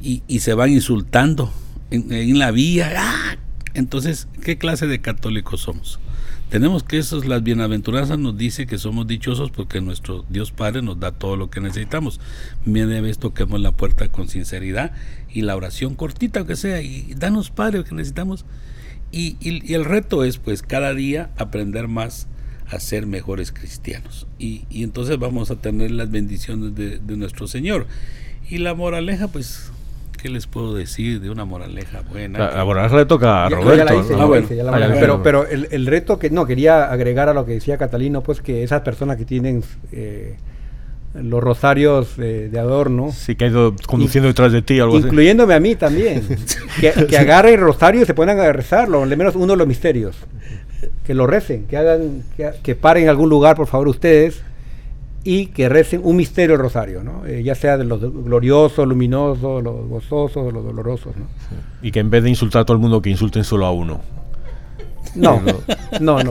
[0.00, 1.52] y, se van insultando
[1.90, 2.92] en, la vía.
[2.96, 3.36] ¡Ah!
[3.74, 6.00] Entonces, ¿qué clase de católicos somos?
[6.48, 10.98] Tenemos que eso, las bienaventuranzas nos dice que somos dichosos porque nuestro Dios Padre nos
[10.98, 12.20] da todo lo que necesitamos.
[12.64, 14.92] Viene vez toquemos la puerta con sinceridad
[15.28, 18.46] y la oración cortita aunque sea, y danos Padre lo que necesitamos.
[19.12, 22.28] Y, y el reto es pues cada día aprender más
[22.70, 24.26] a ser mejores cristianos.
[24.38, 27.86] Y, entonces vamos a tener las bendiciones de, nuestro Señor.
[28.48, 29.70] Y la moraleja, pues,
[30.20, 32.50] ¿qué les puedo decir de una moraleja buena?
[32.54, 34.04] La, moraleja le toca a Roberto.
[35.00, 38.62] pero pero el, reto que, no, quería agregar a lo que decía Catalino, pues que
[38.62, 39.62] esas personas que tienen...
[39.92, 40.36] Eh,
[41.14, 43.10] los rosarios de, de adorno.
[43.12, 45.06] Sí, que ha ido conduciendo detrás de ti, algo así.
[45.06, 46.22] Incluyéndome a mí también.
[46.80, 49.66] que, que agarren el rosario y se pongan a rezarlo, al menos uno de los
[49.66, 50.16] misterios.
[51.04, 54.42] Que lo recen, que hagan, que, que paren en algún lugar, por favor, ustedes,
[55.24, 57.26] y que recen un misterio del rosario, ¿no?
[57.26, 61.26] Eh, ya sea de los gloriosos, luminosos, los gozosos, los dolorosos, ¿no?
[61.82, 64.00] Y que en vez de insultar a todo el mundo, que insulten solo a uno.
[65.14, 65.42] No,
[66.00, 66.30] no, no.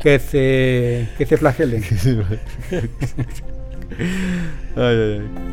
[0.00, 1.84] Que se, que se flagelen.
[4.00, 4.06] Ay,
[4.76, 5.50] ay.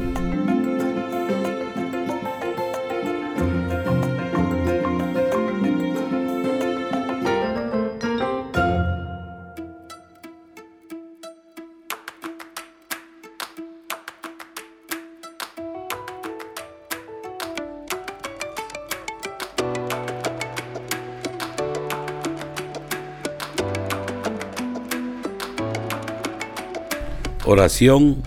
[27.49, 28.21] Oración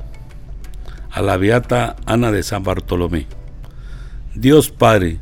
[1.21, 3.27] a la Beata Ana de San Bartolomé.
[4.35, 5.19] Dios Padre,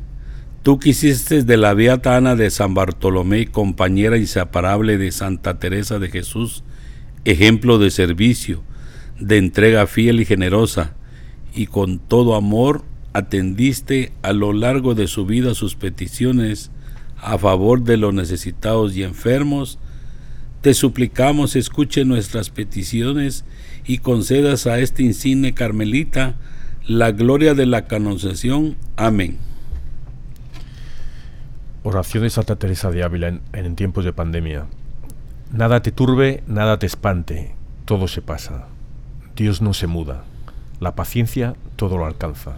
[0.62, 6.08] tú quisiste de la Beata Ana de San Bartolomé, compañera inseparable de Santa Teresa de
[6.08, 6.62] Jesús,
[7.24, 8.62] ejemplo de servicio,
[9.18, 10.94] de entrega fiel y generosa,
[11.52, 16.70] y con todo amor atendiste a lo largo de su vida sus peticiones
[17.20, 19.80] a favor de los necesitados y enfermos,
[20.60, 23.44] te suplicamos escuche nuestras peticiones
[23.88, 26.36] y concedas a este insigne carmelita
[26.86, 28.76] la gloria de la canonización.
[28.96, 29.38] Amén.
[31.82, 34.66] Oración de Santa Teresa de Ávila en, en tiempos de pandemia.
[35.52, 37.54] Nada te turbe, nada te espante,
[37.86, 38.66] todo se pasa.
[39.34, 40.24] Dios no se muda.
[40.80, 42.56] La paciencia todo lo alcanza.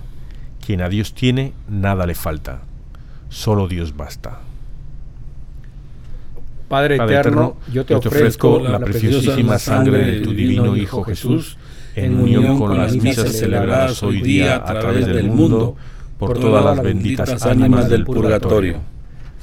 [0.65, 2.63] Quien a Dios tiene, nada le falta.
[3.29, 4.41] Solo Dios basta.
[6.71, 11.57] Padre, Padre eterno, yo te, ofrezco la, preciosísima sangre de tu divino Hijo Jesús,
[11.97, 15.75] en unión con las misas celebradas hoy día a través del mundo,
[16.17, 18.77] por todas las benditas ánimas del purgatorio.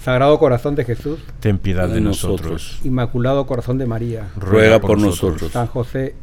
[0.02, 2.80] Sagrado Corazón de Jesús, Ten piedad de nosotros.
[2.86, 5.52] Inmaculado Corazón de María, Ruega por nosotros.
[5.52, 6.16] San José,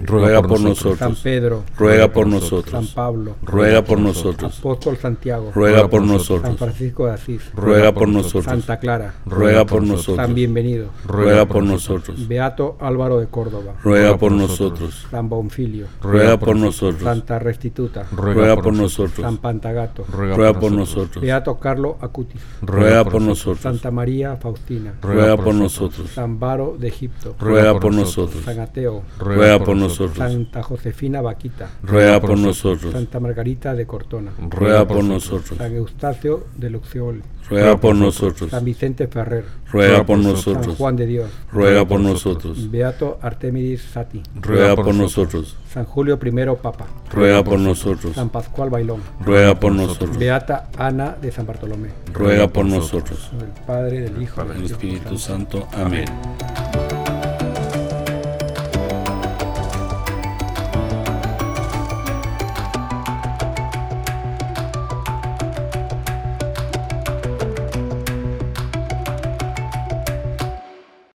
[0.00, 1.20] Ruega por San nosotros.
[1.22, 2.92] Pedro, Ruega por San nosotros.
[2.94, 4.58] Pablo, Ruega por nosotros.
[4.58, 6.56] Apóstol Santiago, Ruega por San nosotros.
[6.56, 8.44] Francisco de Asís, Ruega por nosotros.
[8.44, 10.34] Santa Clara, Ruega por San nosotros.
[10.34, 12.28] Bienvenido, Ruega por nosotros.
[12.28, 15.06] Beato Álvaro de Córdoba, Ruega por nosotros.
[15.10, 17.02] San Bonfilio, Ruega por nosotros.
[17.02, 19.20] Santa Restituta, Ruega por nosotros.
[19.20, 21.22] San Pantagato, Ruega por nosotros.
[21.22, 23.60] Beato Carlo Acutis, Ruega por nosotros.
[23.60, 26.10] Santa María Faustina, Ruega por nosotros.
[26.10, 28.44] San Varo de Egipto, Ruega por nosotros.
[28.44, 29.79] San Ateo, Ruega por nosotros.
[29.88, 32.92] Santa Josefina Vaquita, Ruega por nosotros.
[32.92, 35.58] Santa Margarita de Cortona, Ruega por nosotros.
[35.58, 38.50] San Eustacio de Luxiol, Ruega por nosotros.
[38.50, 40.76] San Vicente Ferrer, Ruega por San nosotros.
[40.76, 42.70] Juan de Dios, Ruega por nosotros.
[42.70, 45.56] Beato Artemidis Sati, Ruega por nosotros.
[45.72, 48.14] San Julio I Papa, Ruega por nosotros.
[48.14, 50.18] San Pascual Bailón, Ruega por nosotros.
[50.18, 53.30] Beata Ana de San Bartolomé, Ruega por nosotros.
[53.38, 55.66] del Padre, del Hijo, El Espíritu Santo.
[55.72, 56.06] Amén.